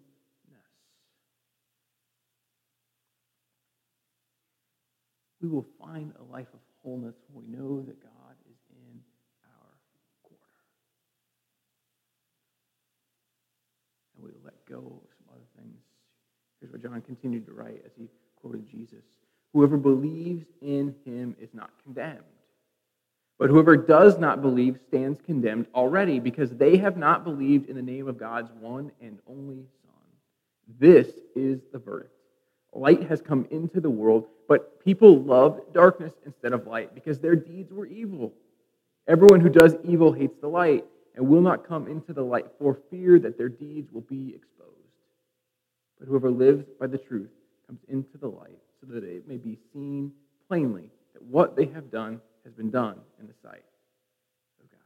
We 5.40 5.48
will 5.48 5.66
find 5.80 6.12
a 6.18 6.32
life 6.32 6.48
of 6.52 6.58
wholeness 6.82 7.14
when 7.30 7.46
we 7.46 7.56
know 7.56 7.80
that 7.82 8.02
God 8.02 8.28
and 14.18 14.24
we 14.24 14.32
let 14.48 14.64
go 14.66 14.78
of 14.78 15.08
some 15.18 15.34
other 15.34 15.44
things. 15.58 15.76
Here's 16.60 16.72
what 16.72 16.82
John 16.82 17.02
continued 17.02 17.44
to 17.46 17.52
write 17.52 17.82
as 17.84 17.92
he 17.98 18.08
quoted 18.40 18.66
Jesus 18.68 19.04
Whoever 19.52 19.76
believes 19.76 20.46
in 20.60 20.94
him 21.04 21.34
is 21.40 21.48
not 21.52 21.70
condemned. 21.82 22.22
But 23.38 23.50
whoever 23.50 23.76
does 23.76 24.18
not 24.18 24.42
believe 24.42 24.78
stands 24.88 25.20
condemned 25.24 25.66
already 25.74 26.18
because 26.18 26.50
they 26.50 26.76
have 26.76 26.96
not 26.96 27.24
believed 27.24 27.68
in 27.68 27.76
the 27.76 27.82
name 27.82 28.08
of 28.08 28.18
God's 28.18 28.50
one 28.60 28.90
and 29.00 29.18
only 29.28 29.64
Son. 29.82 30.78
This 30.78 31.08
is 31.34 31.60
the 31.72 31.78
verdict. 31.78 32.12
Light 32.74 33.04
has 33.04 33.22
come 33.22 33.46
into 33.50 33.80
the 33.80 33.90
world, 33.90 34.26
but 34.48 34.84
people 34.84 35.22
loved 35.22 35.72
darkness 35.72 36.12
instead 36.26 36.52
of 36.52 36.66
light 36.66 36.94
because 36.94 37.18
their 37.20 37.36
deeds 37.36 37.72
were 37.72 37.86
evil. 37.86 38.32
Everyone 39.06 39.40
who 39.40 39.48
does 39.48 39.76
evil 39.84 40.12
hates 40.12 40.36
the 40.40 40.48
light 40.48 40.84
and 41.18 41.26
will 41.26 41.42
not 41.42 41.66
come 41.66 41.88
into 41.88 42.12
the 42.12 42.22
light 42.22 42.46
for 42.60 42.78
fear 42.92 43.18
that 43.18 43.36
their 43.36 43.48
deeds 43.48 43.92
will 43.92 44.02
be 44.02 44.32
exposed. 44.36 44.68
But 45.98 46.06
whoever 46.06 46.30
lives 46.30 46.64
by 46.78 46.86
the 46.86 46.96
truth 46.96 47.30
comes 47.66 47.80
into 47.88 48.16
the 48.18 48.28
light 48.28 48.60
so 48.80 48.86
that 48.94 49.02
it 49.02 49.26
may 49.26 49.36
be 49.36 49.58
seen 49.72 50.12
plainly 50.46 50.90
that 51.14 51.22
what 51.24 51.56
they 51.56 51.66
have 51.66 51.90
done 51.90 52.20
has 52.44 52.54
been 52.54 52.70
done 52.70 53.00
in 53.18 53.26
the 53.26 53.32
sight 53.42 53.64
of 54.62 54.70
God. 54.70 54.78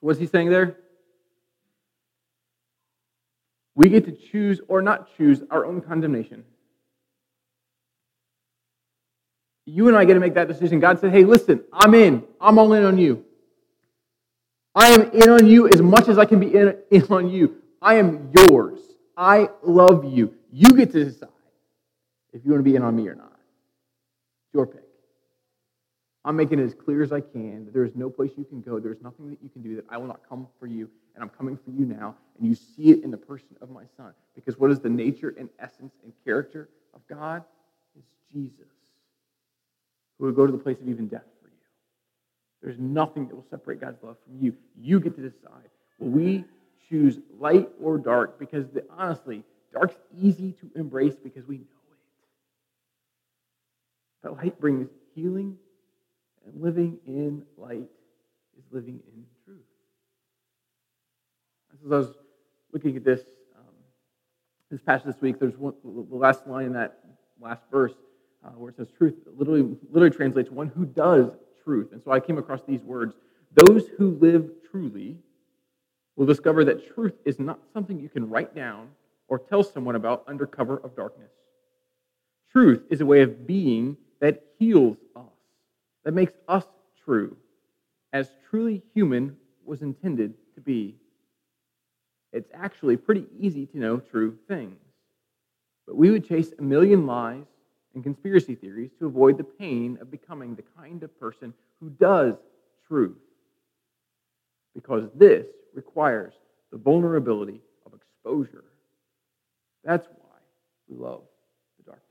So, 0.00 0.06
what's 0.06 0.18
he 0.18 0.26
saying 0.26 0.50
there? 0.50 0.76
We 3.74 3.88
get 3.88 4.04
to 4.04 4.12
choose 4.12 4.60
or 4.68 4.82
not 4.82 5.08
choose 5.16 5.42
our 5.50 5.64
own 5.64 5.80
condemnation. 5.80 6.44
You 9.64 9.88
and 9.88 9.96
I 9.96 10.04
get 10.04 10.14
to 10.14 10.20
make 10.20 10.34
that 10.34 10.48
decision. 10.48 10.80
God 10.80 11.00
said, 11.00 11.12
hey, 11.12 11.24
listen, 11.24 11.64
I'm 11.72 11.94
in. 11.94 12.24
I'm 12.38 12.58
all 12.58 12.74
in 12.74 12.84
on 12.84 12.98
you. 12.98 13.24
I 14.78 14.90
am 14.90 15.10
in 15.10 15.28
on 15.28 15.44
you 15.44 15.66
as 15.66 15.82
much 15.82 16.06
as 16.06 16.18
I 16.18 16.24
can 16.24 16.38
be 16.38 16.54
in, 16.54 16.76
in 16.92 17.02
on 17.10 17.28
you. 17.28 17.56
I 17.82 17.94
am 17.94 18.30
yours. 18.32 18.78
I 19.16 19.48
love 19.64 20.04
you. 20.04 20.34
You 20.52 20.72
get 20.72 20.92
to 20.92 21.04
decide 21.04 21.30
if 22.32 22.44
you 22.44 22.52
want 22.52 22.60
to 22.60 22.70
be 22.70 22.76
in 22.76 22.82
on 22.82 22.94
me 22.94 23.08
or 23.08 23.16
not. 23.16 23.36
Your 24.54 24.66
pick. 24.66 24.84
I'm 26.24 26.36
making 26.36 26.60
it 26.60 26.62
as 26.62 26.74
clear 26.74 27.02
as 27.02 27.10
I 27.10 27.20
can 27.20 27.64
that 27.64 27.74
there 27.74 27.84
is 27.84 27.96
no 27.96 28.08
place 28.08 28.30
you 28.36 28.44
can 28.44 28.60
go. 28.60 28.78
There's 28.78 29.02
nothing 29.02 29.30
that 29.30 29.42
you 29.42 29.48
can 29.48 29.62
do 29.62 29.74
that 29.74 29.84
I 29.90 29.96
will 29.96 30.06
not 30.06 30.20
come 30.28 30.46
for 30.60 30.68
you, 30.68 30.88
and 31.16 31.24
I'm 31.24 31.30
coming 31.30 31.56
for 31.56 31.72
you 31.72 31.84
now. 31.84 32.14
And 32.38 32.46
you 32.46 32.54
see 32.54 32.90
it 32.90 33.02
in 33.02 33.10
the 33.10 33.16
person 33.16 33.56
of 33.60 33.70
my 33.70 33.82
son. 33.96 34.12
Because 34.36 34.60
what 34.60 34.70
is 34.70 34.78
the 34.78 34.88
nature 34.88 35.34
and 35.36 35.48
essence 35.58 35.94
and 36.04 36.12
character 36.24 36.68
of 36.94 37.00
God? 37.08 37.42
It's 37.98 38.06
Jesus, 38.32 38.70
who 40.18 40.26
would 40.26 40.36
go 40.36 40.46
to 40.46 40.52
the 40.52 40.58
place 40.58 40.80
of 40.80 40.88
even 40.88 41.08
death 41.08 41.24
there's 42.62 42.78
nothing 42.78 43.28
that 43.28 43.34
will 43.34 43.46
separate 43.50 43.80
God's 43.80 44.02
love 44.02 44.16
from 44.24 44.38
you. 44.40 44.54
You 44.76 45.00
get 45.00 45.14
to 45.16 45.22
decide. 45.22 45.70
Will 45.98 46.10
we 46.10 46.44
choose 46.88 47.18
light 47.38 47.68
or 47.80 47.98
dark? 47.98 48.38
Because 48.38 48.68
the, 48.70 48.84
honestly, 48.90 49.44
dark's 49.72 49.96
easy 50.20 50.52
to 50.52 50.70
embrace 50.74 51.14
because 51.22 51.46
we 51.46 51.58
know 51.58 51.62
it. 51.62 51.98
But 54.22 54.36
light 54.36 54.60
brings 54.60 54.88
healing, 55.14 55.56
and 56.46 56.60
living 56.60 56.98
in 57.06 57.44
light 57.56 57.88
is 58.58 58.64
living 58.72 59.00
in 59.14 59.24
truth. 59.44 59.60
As 61.72 61.92
I 61.92 61.96
was 61.96 62.14
looking 62.72 62.96
at 62.96 63.04
this 63.04 63.20
um, 63.56 63.74
this 64.70 64.80
passage 64.80 65.06
this 65.06 65.20
week, 65.20 65.38
there's 65.38 65.56
one, 65.56 65.74
the 65.84 66.16
last 66.16 66.46
line 66.46 66.66
in 66.66 66.72
that 66.72 66.98
last 67.40 67.62
verse 67.70 67.94
uh, 68.44 68.50
where 68.50 68.70
it 68.70 68.76
says 68.76 68.88
truth 68.96 69.14
literally, 69.36 69.76
literally 69.90 70.14
translates 70.14 70.50
one 70.50 70.68
who 70.68 70.84
does 70.84 71.30
truth. 71.68 71.92
And 71.92 72.02
so 72.02 72.10
I 72.10 72.18
came 72.18 72.38
across 72.38 72.62
these 72.66 72.82
words 72.82 73.14
Those 73.54 73.88
who 73.98 74.16
live 74.20 74.50
truly 74.70 75.18
will 76.16 76.24
discover 76.24 76.64
that 76.64 76.94
truth 76.94 77.12
is 77.26 77.38
not 77.38 77.58
something 77.74 78.00
you 78.00 78.08
can 78.08 78.28
write 78.30 78.54
down 78.54 78.88
or 79.28 79.38
tell 79.38 79.62
someone 79.62 79.94
about 79.94 80.24
under 80.26 80.46
cover 80.46 80.78
of 80.78 80.96
darkness. 80.96 81.30
Truth 82.50 82.84
is 82.88 83.02
a 83.02 83.06
way 83.06 83.20
of 83.20 83.46
being 83.46 83.98
that 84.20 84.42
heals 84.58 84.96
us, 85.14 85.24
that 86.04 86.14
makes 86.14 86.32
us 86.48 86.64
true, 87.04 87.36
as 88.14 88.32
truly 88.48 88.82
human 88.94 89.36
was 89.66 89.82
intended 89.82 90.32
to 90.54 90.62
be. 90.62 90.96
It's 92.32 92.50
actually 92.54 92.96
pretty 92.96 93.26
easy 93.38 93.66
to 93.66 93.78
know 93.78 93.98
true 93.98 94.38
things. 94.48 94.78
But 95.86 95.96
we 95.96 96.10
would 96.10 96.26
chase 96.26 96.52
a 96.58 96.62
million 96.62 97.06
lies 97.06 97.44
and 97.98 98.04
conspiracy 98.04 98.54
theories 98.54 98.90
to 99.00 99.06
avoid 99.06 99.36
the 99.36 99.44
pain 99.44 99.98
of 100.00 100.08
becoming 100.08 100.54
the 100.54 100.62
kind 100.76 101.02
of 101.02 101.18
person 101.18 101.52
who 101.80 101.90
does 101.90 102.34
truth. 102.86 103.16
Because 104.72 105.08
this 105.16 105.46
requires 105.74 106.32
the 106.70 106.78
vulnerability 106.78 107.60
of 107.84 107.92
exposure. 107.92 108.62
That's 109.82 110.06
why 110.06 110.36
we 110.88 110.96
love 110.96 111.22
the 111.78 111.90
darkness. 111.90 112.04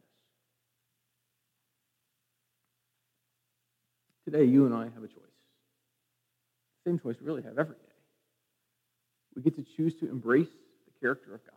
Today, 4.25 4.43
you 4.43 4.65
and 4.65 4.75
I 4.75 4.83
have 4.93 5.03
a 5.03 5.07
choice. 5.07 5.23
Same 6.85 6.99
choice 6.99 7.15
we 7.21 7.27
really 7.27 7.43
have 7.43 7.57
every 7.57 7.75
day. 7.75 7.81
We 9.37 9.41
get 9.41 9.55
to 9.55 9.65
choose 9.77 9.95
to 10.01 10.09
embrace 10.09 10.49
the 10.85 10.99
character 10.99 11.33
of 11.33 11.39
God, 11.45 11.53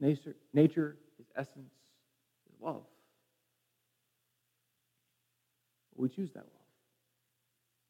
His 0.00 0.16
nature, 0.52 0.96
His 1.18 1.26
essence, 1.36 1.70
love. 2.62 2.82
Will 5.94 6.02
we 6.02 6.08
choose 6.08 6.30
that 6.32 6.40
love? 6.40 6.46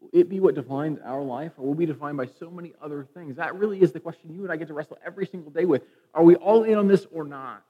Will 0.00 0.11
it 0.12 0.28
be 0.28 0.40
what 0.40 0.54
defines 0.54 0.98
our 1.04 1.22
life, 1.22 1.52
or 1.56 1.66
will 1.66 1.74
we 1.74 1.87
be 1.87 1.92
defined 1.92 2.16
by 2.16 2.26
so 2.26 2.50
many 2.50 2.72
other 2.83 3.06
things? 3.14 3.37
That 3.37 3.54
really 3.54 3.80
is 3.83 3.92
the 3.92 4.00
question 4.00 4.33
you 4.33 4.42
and 4.42 4.52
I 4.52 4.56
get 4.56 4.68
to 4.68 4.74
wrestle 4.74 4.98
every 5.04 5.26
single 5.26 5.50
day 5.50 5.64
with. 5.64 5.83
Are 6.14 6.24
we 6.24 6.37
all 6.37 6.64
in 6.64 6.78
on 6.78 6.88
this 6.88 7.06
or 7.12 7.24
not? 7.24 7.62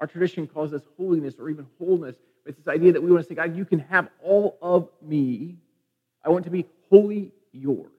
Our 0.00 0.06
tradition 0.06 0.46
calls 0.46 0.70
this 0.70 0.82
holiness 0.96 1.34
or 1.38 1.48
even 1.48 1.66
wholeness. 1.78 2.16
It's 2.44 2.58
this 2.58 2.68
idea 2.68 2.92
that 2.92 3.02
we 3.02 3.10
want 3.10 3.24
to 3.24 3.28
say, 3.28 3.34
God, 3.34 3.56
you 3.56 3.64
can 3.64 3.80
have 3.80 4.08
all 4.22 4.58
of 4.62 4.88
me. 5.02 5.56
I 6.24 6.28
want 6.30 6.44
to 6.44 6.50
be 6.50 6.66
wholly 6.90 7.32
yours. 7.52 7.92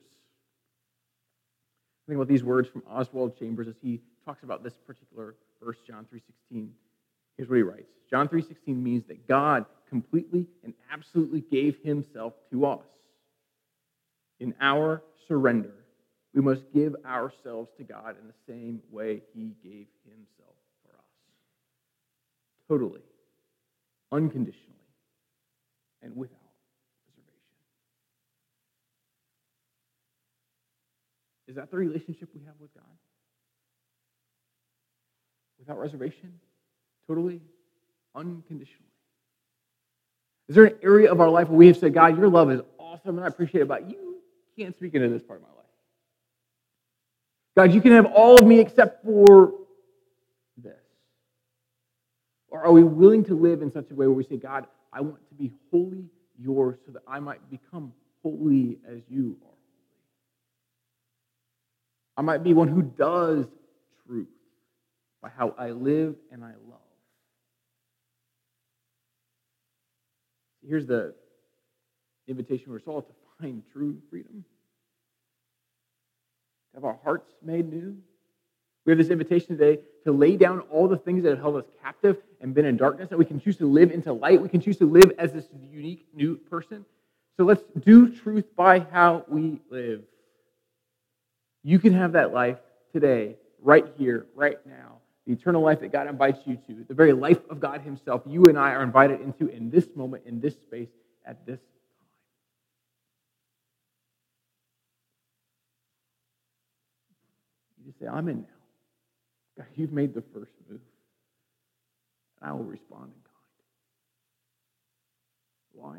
Think 2.08 2.16
about 2.16 2.28
these 2.28 2.44
words 2.44 2.70
from 2.70 2.84
Oswald 2.90 3.38
Chambers 3.38 3.68
as 3.68 3.76
he 3.82 4.02
talks 4.26 4.44
about 4.44 4.64
this 4.64 4.74
particular 4.86 5.36
verse, 5.62 5.78
John 5.86 6.06
3.16. 6.14 6.70
Here's 7.38 7.50
what 7.50 7.58
he 7.58 7.62
writes. 7.62 7.90
John 8.10 8.28
3.16 8.28 8.82
means 8.82 9.04
that 9.08 9.28
God 9.28 9.66
completely 9.90 10.48
and 10.64 10.74
absolutely 10.92 11.42
gave 11.42 11.78
himself 11.84 12.34
to 12.52 12.66
us. 12.66 12.86
In 14.40 14.54
our 14.60 15.04
surrender, 15.28 15.74
we 16.34 16.42
must 16.42 16.62
give 16.74 16.96
ourselves 17.06 17.70
to 17.78 17.84
God 17.84 18.16
in 18.22 18.28
the 18.28 18.34
same 18.48 18.82
way 18.92 19.22
he 19.34 19.54
gave 19.64 19.88
himself 20.04 20.56
for 20.84 20.96
us. 20.98 21.06
Totally, 22.68 23.02
unconditionally, 24.12 24.64
and 26.02 26.16
without 26.16 26.38
reservation. 27.08 27.42
Is 31.48 31.56
that 31.56 31.72
the 31.72 31.78
relationship 31.78 32.30
we 32.36 32.42
have 32.46 32.56
with 32.60 32.74
God? 32.74 32.84
Without 35.60 35.80
reservation? 35.80 36.40
Totally? 37.08 37.42
Unconditionally? 38.16 38.84
Is 40.50 40.56
there 40.56 40.66
an 40.66 40.76
area 40.82 41.12
of 41.12 41.20
our 41.20 41.30
life 41.30 41.50
where 41.50 41.58
we 41.58 41.68
have 41.68 41.78
said, 41.78 41.94
God, 41.94 42.18
your 42.18 42.30
love 42.30 42.52
is 42.52 42.62
awesome 42.78 43.18
and 43.18 43.26
I 43.26 43.28
appreciate 43.28 43.62
it, 43.62 43.68
but 43.68 43.90
you 43.90 44.18
can't 44.58 44.76
speak 44.76 44.94
into 44.94 45.10
this 45.10 45.22
part 45.22 45.40
of 45.40 45.44
my 45.44 45.50
life? 45.50 45.58
God, 47.56 47.74
you 47.74 47.82
can 47.82 47.92
have 47.92 48.06
all 48.06 48.36
of 48.36 48.46
me 48.46 48.60
except 48.60 49.04
for 49.04 49.54
this. 50.58 50.74
Or 52.50 52.64
are 52.64 52.72
we 52.72 52.84
willing 52.84 53.24
to 53.26 53.36
live 53.36 53.62
in 53.62 53.72
such 53.72 53.92
a 53.92 53.96
way 53.96 54.08
where 54.08 54.16
we 54.16 54.24
say, 54.24 54.38
God, 54.38 54.68
I 54.94 55.02
want 55.02 55.28
to 55.30 55.36
be 55.36 55.52
wholly 55.72 56.06
yours 56.40 56.78
so 56.86 56.92
that 56.94 57.02
I 57.08 57.20
might 57.20 57.50
become 57.50 57.94
holy 58.24 58.78
as 58.88 59.00
you 59.10 59.38
are? 59.44 59.52
I 62.16 62.22
might 62.22 62.44
be 62.44 62.54
one 62.54 62.68
who 62.68 62.82
does 62.82 63.46
truth 64.06 64.28
by 65.22 65.30
how 65.30 65.54
I 65.58 65.72
live 65.72 66.16
and 66.32 66.44
I 66.44 66.54
love. 66.70 66.80
Here's 70.68 70.86
the 70.86 71.14
invitation 72.28 72.72
we're 72.72 72.80
all 72.92 73.02
to 73.02 73.14
find 73.40 73.64
true 73.72 73.98
freedom, 74.10 74.44
to 76.72 76.78
have 76.78 76.86
our 76.86 77.00
hearts 77.04 77.32
made 77.42 77.72
new. 77.72 77.98
We 78.86 78.92
have 78.92 78.98
this 78.98 79.10
invitation 79.10 79.58
today 79.58 79.82
to 80.06 80.12
lay 80.12 80.38
down 80.38 80.62
all 80.72 80.88
the 80.88 80.98
things 80.98 81.24
that 81.24 81.30
have 81.30 81.40
held 81.40 81.58
us 81.58 81.66
captive 81.84 82.18
and 82.42 82.54
been 82.54 82.66
in 82.66 82.78
darkness, 82.78 83.10
and 83.10 83.20
we 83.20 83.26
can 83.26 83.40
choose 83.40 83.58
to 83.58 83.66
live 83.66 83.92
into 83.92 84.14
light. 84.14 84.42
We 84.42 84.50
can 84.50 84.62
choose 84.62 84.78
to 84.78 84.86
live 84.86 85.12
as 85.18 85.34
this 85.34 85.48
unique 85.70 86.06
new 86.14 86.38
person. 86.38 86.86
So 87.38 87.44
let's 87.44 87.64
do 87.80 88.10
truth 88.10 88.46
by 88.56 88.80
how 88.80 89.26
we 89.28 89.60
live. 89.70 90.04
You 91.64 91.80
can 91.80 91.94
have 91.94 92.14
that 92.14 92.34
life 92.34 92.58
today, 92.94 93.36
right 93.62 93.86
here, 93.98 94.26
right 94.36 94.58
now. 94.66 94.97
The 95.28 95.34
eternal 95.34 95.62
life 95.62 95.82
that 95.82 95.92
God 95.92 96.08
invites 96.08 96.40
you 96.46 96.58
to, 96.68 96.86
the 96.88 96.94
very 96.94 97.12
life 97.12 97.42
of 97.50 97.60
God 97.60 97.82
Himself, 97.82 98.22
you 98.26 98.46
and 98.46 98.58
I 98.58 98.72
are 98.72 98.82
invited 98.82 99.20
into 99.20 99.50
in 99.50 99.70
this 99.70 99.86
moment, 99.94 100.24
in 100.26 100.40
this 100.40 100.54
space, 100.54 100.88
at 101.26 101.46
this 101.46 101.60
time. 101.60 101.68
You 107.78 107.92
just 107.92 108.00
say, 108.00 108.08
I'm 108.08 108.30
in 108.30 108.38
now. 108.38 108.48
God, 109.58 109.68
you've 109.76 109.92
made 109.92 110.14
the 110.14 110.24
first 110.34 110.54
move. 110.70 110.80
And 112.42 112.50
I 112.50 112.54
will 112.54 112.64
respond 112.64 113.12
in 113.14 113.22
kind. 113.26 113.26
Why? 115.74 115.98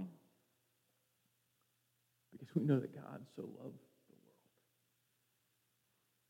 Because 2.32 2.48
we 2.54 2.62
know 2.62 2.80
that 2.80 2.94
God 2.94 3.20
so 3.36 3.42
loved 3.42 3.58
loves 3.58 3.74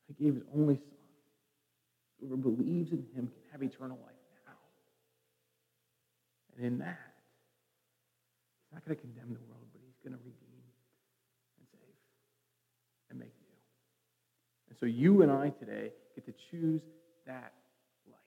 he 0.08 0.24
gave 0.24 0.34
his 0.34 0.42
only 0.56 0.76
son. 0.76 0.97
Whoever 2.28 2.42
believes 2.42 2.92
in 2.92 2.98
him 3.14 3.28
can 3.28 3.30
have 3.52 3.62
eternal 3.62 3.98
life 4.02 4.14
now. 4.46 4.52
And 6.56 6.66
in 6.66 6.78
that, 6.78 7.14
he's 8.64 8.74
not 8.74 8.84
going 8.84 8.96
to 8.96 9.00
condemn 9.00 9.32
the 9.32 9.40
world, 9.48 9.64
but 9.72 9.80
he's 9.84 9.96
going 10.04 10.12
to 10.12 10.22
redeem 10.22 10.62
and 11.58 11.66
save 11.72 11.96
and 13.10 13.18
make 13.18 13.32
new. 13.40 13.56
And 14.68 14.78
so 14.78 14.84
you 14.86 15.22
and 15.22 15.32
I 15.32 15.50
today 15.50 15.92
get 16.14 16.26
to 16.26 16.34
choose 16.50 16.82
that 17.26 17.52
life. 18.06 18.18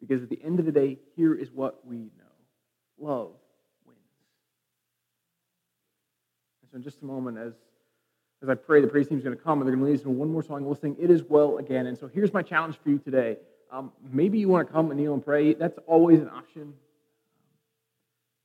Because 0.00 0.22
at 0.24 0.28
the 0.28 0.42
end 0.42 0.58
of 0.58 0.66
the 0.66 0.72
day, 0.72 0.98
here 1.14 1.34
is 1.34 1.50
what 1.52 1.86
we 1.86 1.96
know 1.96 2.24
love 2.98 3.32
wins. 3.86 3.98
And 6.62 6.70
so, 6.70 6.76
in 6.76 6.82
just 6.82 7.02
a 7.02 7.04
moment, 7.04 7.38
as 7.38 7.52
as 8.42 8.48
I 8.48 8.54
pray, 8.54 8.80
the 8.80 8.86
praise 8.88 9.08
team 9.08 9.18
is 9.18 9.24
going 9.24 9.36
to 9.36 9.42
come 9.42 9.60
and 9.60 9.68
they're 9.68 9.76
going 9.76 9.84
to 9.84 9.90
lead 9.90 10.00
us 10.00 10.06
in 10.06 10.16
one 10.16 10.30
more 10.30 10.42
song. 10.42 10.64
We'll 10.64 10.74
sing 10.74 10.96
It 10.98 11.10
Is 11.10 11.22
Well 11.22 11.58
again. 11.58 11.86
And 11.86 11.98
so 11.98 12.08
here's 12.08 12.32
my 12.32 12.42
challenge 12.42 12.78
for 12.82 12.88
you 12.90 12.98
today. 12.98 13.36
Um, 13.70 13.92
maybe 14.10 14.38
you 14.38 14.48
want 14.48 14.66
to 14.66 14.72
come 14.72 14.90
and 14.90 14.98
kneel 14.98 15.14
and 15.14 15.24
pray. 15.24 15.54
That's 15.54 15.78
always 15.86 16.20
an 16.20 16.30
option. 16.30 16.74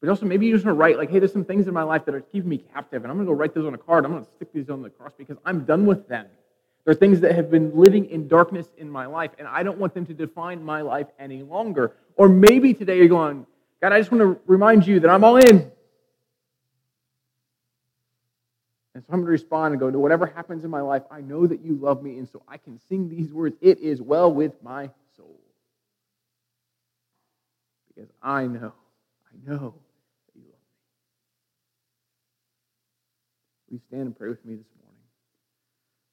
But 0.02 0.10
also, 0.10 0.26
maybe 0.26 0.46
you 0.46 0.54
just 0.54 0.66
want 0.66 0.76
to 0.76 0.80
write, 0.80 0.98
like, 0.98 1.10
hey, 1.10 1.20
there's 1.20 1.34
some 1.34 1.46
things 1.46 1.68
in 1.68 1.74
my 1.74 1.84
life 1.84 2.06
that 2.06 2.14
are 2.14 2.22
keeping 2.22 2.50
me 2.50 2.58
captive, 2.58 3.04
and 3.04 3.12
I'm 3.12 3.18
going 3.18 3.26
to 3.26 3.32
go 3.32 3.36
write 3.36 3.56
those 3.56 3.66
on 3.66 3.74
a 3.74 3.78
card. 3.78 4.06
I'm 4.06 4.12
going 4.12 4.24
to 4.24 4.30
stick 4.36 4.54
these 4.54 4.70
on 4.70 4.84
the 4.84 4.90
cross 4.90 5.14
because 5.18 5.38
I'm 5.46 5.64
done 5.64 5.86
with 5.86 6.08
them. 6.08 6.28
There 6.84 6.92
are 6.92 6.96
things 6.96 7.22
that 7.22 7.34
have 7.34 7.50
been 7.50 7.76
living 7.76 8.06
in 8.12 8.28
darkness 8.28 8.68
in 8.78 8.88
my 8.90 9.08
life, 9.08 9.32
and 9.40 9.48
I 9.48 9.64
don't 9.64 9.80
want 9.80 9.96
them 9.96 10.06
to 10.06 10.14
define 10.14 10.64
my 10.64 10.82
life 10.82 11.08
any 11.18 11.42
longer. 11.42 11.94
Or 12.18 12.30
maybe 12.30 12.74
today 12.74 12.98
you're 12.98 13.08
going, 13.08 13.48
God, 13.82 13.94
I 13.94 14.00
just 14.00 14.12
want 14.12 14.22
to 14.22 14.40
remind 14.46 14.86
you 14.86 15.00
that 15.00 15.10
I'm 15.10 15.24
all 15.24 15.38
in. 15.38 15.72
And 18.96 19.04
so 19.04 19.12
I'm 19.12 19.20
going 19.20 19.26
to 19.26 19.32
respond 19.32 19.74
and 19.74 19.80
go, 19.80 19.92
to 19.92 20.00
whatever 20.00 20.26
happens 20.26 20.64
in 20.64 20.70
my 20.70 20.80
life, 20.80 21.04
I 21.12 21.20
know 21.20 21.46
that 21.46 21.60
you 21.60 21.76
love 21.76 22.02
me, 22.02 22.18
and 22.18 22.30
so 22.30 22.42
I 22.48 22.58
can 22.58 22.80
sing 22.88 23.10
these 23.10 23.32
words, 23.34 23.58
It 23.60 23.80
is 23.80 24.02
well 24.02 24.32
with 24.32 24.54
my 24.64 24.90
soul. 25.18 25.38
Because 27.94 28.10
I 28.24 28.48
know, 28.48 28.72
I 29.28 29.52
know 29.52 29.76
that 29.76 30.40
you 30.40 30.44
love 30.48 30.56
me. 30.56 30.62
Will 33.68 33.76
you 33.76 33.82
stand 33.90 34.04
and 34.04 34.18
pray 34.18 34.30
with 34.30 34.46
me 34.46 34.56
this 34.56 34.66
morning? 34.82 35.02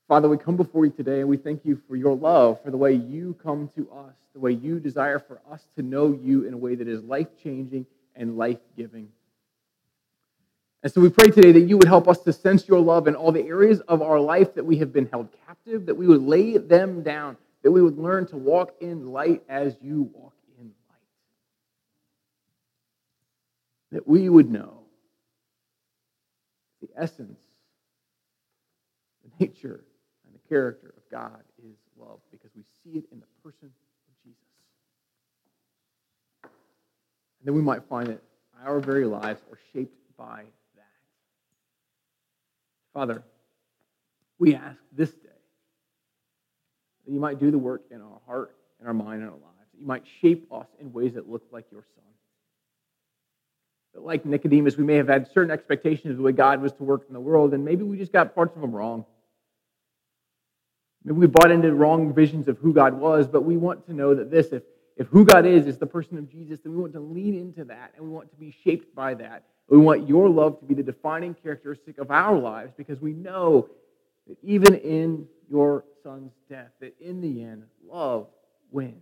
Father, 0.09 0.29
we 0.29 0.37
come 0.37 0.57
before 0.57 0.85
you 0.85 0.91
today 0.91 1.21
and 1.21 1.29
we 1.29 1.37
thank 1.37 1.65
you 1.65 1.81
for 1.89 1.95
your 1.95 2.17
love, 2.17 2.61
for 2.65 2.73
the 2.73 2.77
way 2.77 2.95
you 2.95 3.37
come 3.45 3.69
to 3.77 3.89
us, 3.93 4.15
the 4.35 4.41
way 4.41 4.51
you 4.51 4.81
desire 4.81 5.21
for 5.21 5.41
us 5.53 5.65
to 5.77 5.83
know 5.83 6.19
you 6.21 6.47
in 6.47 6.53
a 6.53 6.59
way 6.59 6.75
that 6.75 6.89
is 6.89 7.01
life 7.05 7.29
changing 7.45 7.87
and 8.17 8.37
life 8.37 8.59
giving. 8.77 9.09
And 10.83 10.93
so 10.93 11.01
we 11.01 11.11
pray 11.11 11.31
today 11.31 11.53
that 11.53 11.61
you 11.61 11.79
would 11.79 11.87
help 11.87 12.09
us 12.09 12.19
to 12.21 12.33
sense 12.33 12.67
your 12.67 12.81
love 12.81 13.07
in 13.07 13.15
all 13.15 13.31
the 13.31 13.47
areas 13.47 13.81
of 13.83 14.03
our 14.03 14.19
life 14.19 14.55
that 14.55 14.65
we 14.65 14.79
have 14.79 14.93
been 14.93 15.07
held 15.07 15.29
captive, 15.47 15.87
that 15.87 15.95
we 15.95 16.09
would 16.09 16.23
lay 16.23 16.59
them 16.59 17.03
down, 17.03 17.37
that 17.63 17.71
we 17.71 17.81
would 17.81 17.99
learn 17.99 18.27
to 18.27 18.37
walk 18.37 18.75
in 18.81 19.13
light 19.13 19.45
as 19.49 19.77
you 19.81 20.11
walk 20.13 20.35
in 20.59 20.65
light. 20.65 20.99
That 23.93 24.09
we 24.09 24.29
would 24.29 24.51
know 24.51 24.81
the 26.81 26.89
essence, 26.97 27.39
the 29.23 29.47
nature, 29.47 29.85
and 30.27 30.35
the 30.35 30.49
character 30.49 30.93
of 30.97 31.09
God 31.13 31.43
is 31.65 31.77
love 31.97 32.19
because 32.33 32.51
we 32.57 32.65
see 32.83 32.99
it 32.99 33.05
in 33.13 33.21
the 33.21 33.27
person 33.45 33.67
of 33.69 34.25
Jesus. 34.25 34.41
And 36.43 37.47
then 37.47 37.55
we 37.55 37.63
might 37.63 37.85
find 37.85 38.09
that 38.09 38.21
our 38.65 38.81
very 38.81 39.05
lives 39.05 39.41
are 39.49 39.59
shaped 39.73 39.97
by 40.17 40.43
Father, 42.95 43.23
we 44.39 44.55
ask 44.55 44.79
this 44.93 45.11
day 45.11 45.29
that 47.05 47.13
you 47.13 47.21
might 47.21 47.39
do 47.39 47.51
the 47.51 47.59
work 47.59 47.83
in 47.91 48.01
our 48.01 48.21
heart, 48.27 48.55
in 48.81 48.87
our 48.87 48.95
mind, 48.95 49.23
and 49.23 49.31
our 49.31 49.37
lives, 49.37 49.71
that 49.73 49.81
you 49.81 49.87
might 49.87 50.05
shape 50.21 50.53
us 50.53 50.67
in 50.81 50.93
ways 50.93 51.15
that 51.15 51.29
look 51.29 51.43
like 51.51 51.65
your 51.71 51.85
Son. 51.95 52.05
that, 53.95 54.03
like 54.03 54.27
Nicodemus, 54.27 54.77
we 54.77 54.85
may 54.85 54.97
have 54.97 55.09
had 55.09 55.31
certain 55.33 55.51
expectations 55.51 56.11
of 56.13 56.17
the 56.19 56.23
way 56.23 56.33
God 56.33 56.61
was 56.61 56.73
to 56.75 56.83
work 56.85 57.05
in 57.09 57.15
the 57.15 57.21
world, 57.21 57.55
and 57.55 57.65
maybe 57.65 57.83
we 57.83 57.97
just 57.97 58.13
got 58.13 58.35
parts 58.35 58.55
of 58.55 58.63
them 58.63 58.73
wrong. 58.73 59.05
Maybe 61.05 61.19
we 61.19 61.27
bought 61.27 61.51
into 61.51 61.73
wrong 61.73 62.15
visions 62.15 62.47
of 62.49 62.59
who 62.59 62.73
God 62.73 62.95
was, 62.95 63.27
but 63.27 63.43
we 63.43 63.57
want 63.57 63.87
to 63.87 63.93
know 63.93 64.15
that 64.15 64.31
this, 64.31 64.49
if, 64.49 64.63
if 64.97 65.09
who 65.09 65.25
God 65.25 65.47
is, 65.47 65.67
is 65.67 65.79
the 65.79 65.87
person 65.87 66.17
of 66.19 66.31
Jesus, 66.31 66.61
then 66.63 66.75
we 66.75 66.81
want 66.81 66.93
to 66.93 67.01
lean 67.01 67.35
into 67.35 67.65
that 67.65 67.93
and 67.97 68.05
we 68.05 68.11
want 68.11 68.31
to 68.31 68.37
be 68.37 68.55
shaped 68.63 68.95
by 68.95 69.15
that. 69.15 69.45
We 69.69 69.79
want 69.79 70.09
your 70.09 70.29
love 70.29 70.61
to 70.61 70.67
be 70.67 70.75
the 70.75 70.83
defining 70.83 71.35
characteristic 71.35 71.99
of 71.99 72.11
our 72.11 72.39
lives 72.39 72.73
because 72.77 73.01
we 73.01 73.13
know 73.13 73.69
that 74.27 74.37
even 74.43 74.75
in 74.75 75.27
your 75.51 75.85
son's 76.03 76.33
death, 76.49 76.71
that 76.81 76.95
in 77.01 77.21
the 77.21 77.43
end, 77.43 77.65
love 77.87 78.27
wins. 78.71 78.93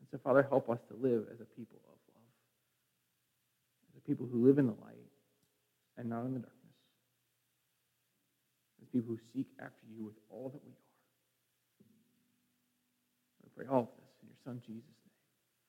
And 0.00 0.08
so, 0.10 0.18
Father, 0.22 0.46
help 0.48 0.70
us 0.70 0.78
to 0.88 0.94
live 0.94 1.24
as 1.32 1.40
a 1.40 1.44
people 1.56 1.78
of 1.84 1.98
love, 2.14 2.24
as 3.90 3.98
a 3.98 4.08
people 4.08 4.26
who 4.30 4.46
live 4.46 4.58
in 4.58 4.66
the 4.66 4.76
light 4.84 4.94
and 5.98 6.08
not 6.08 6.24
in 6.24 6.34
the 6.34 6.40
darkness 6.40 6.54
as 8.82 8.88
people 8.92 9.14
who 9.14 9.20
seek 9.34 9.46
after 9.60 9.86
you 9.96 10.04
with 10.04 10.14
all 10.30 10.50
that 10.50 10.62
we 10.64 10.70
are. 10.70 10.84
I 13.44 13.48
pray 13.56 13.66
all 13.70 13.82
of 13.82 13.88
this 13.96 14.12
in 14.22 14.28
your 14.28 14.40
Son 14.44 14.60
Jesus' 14.66 15.03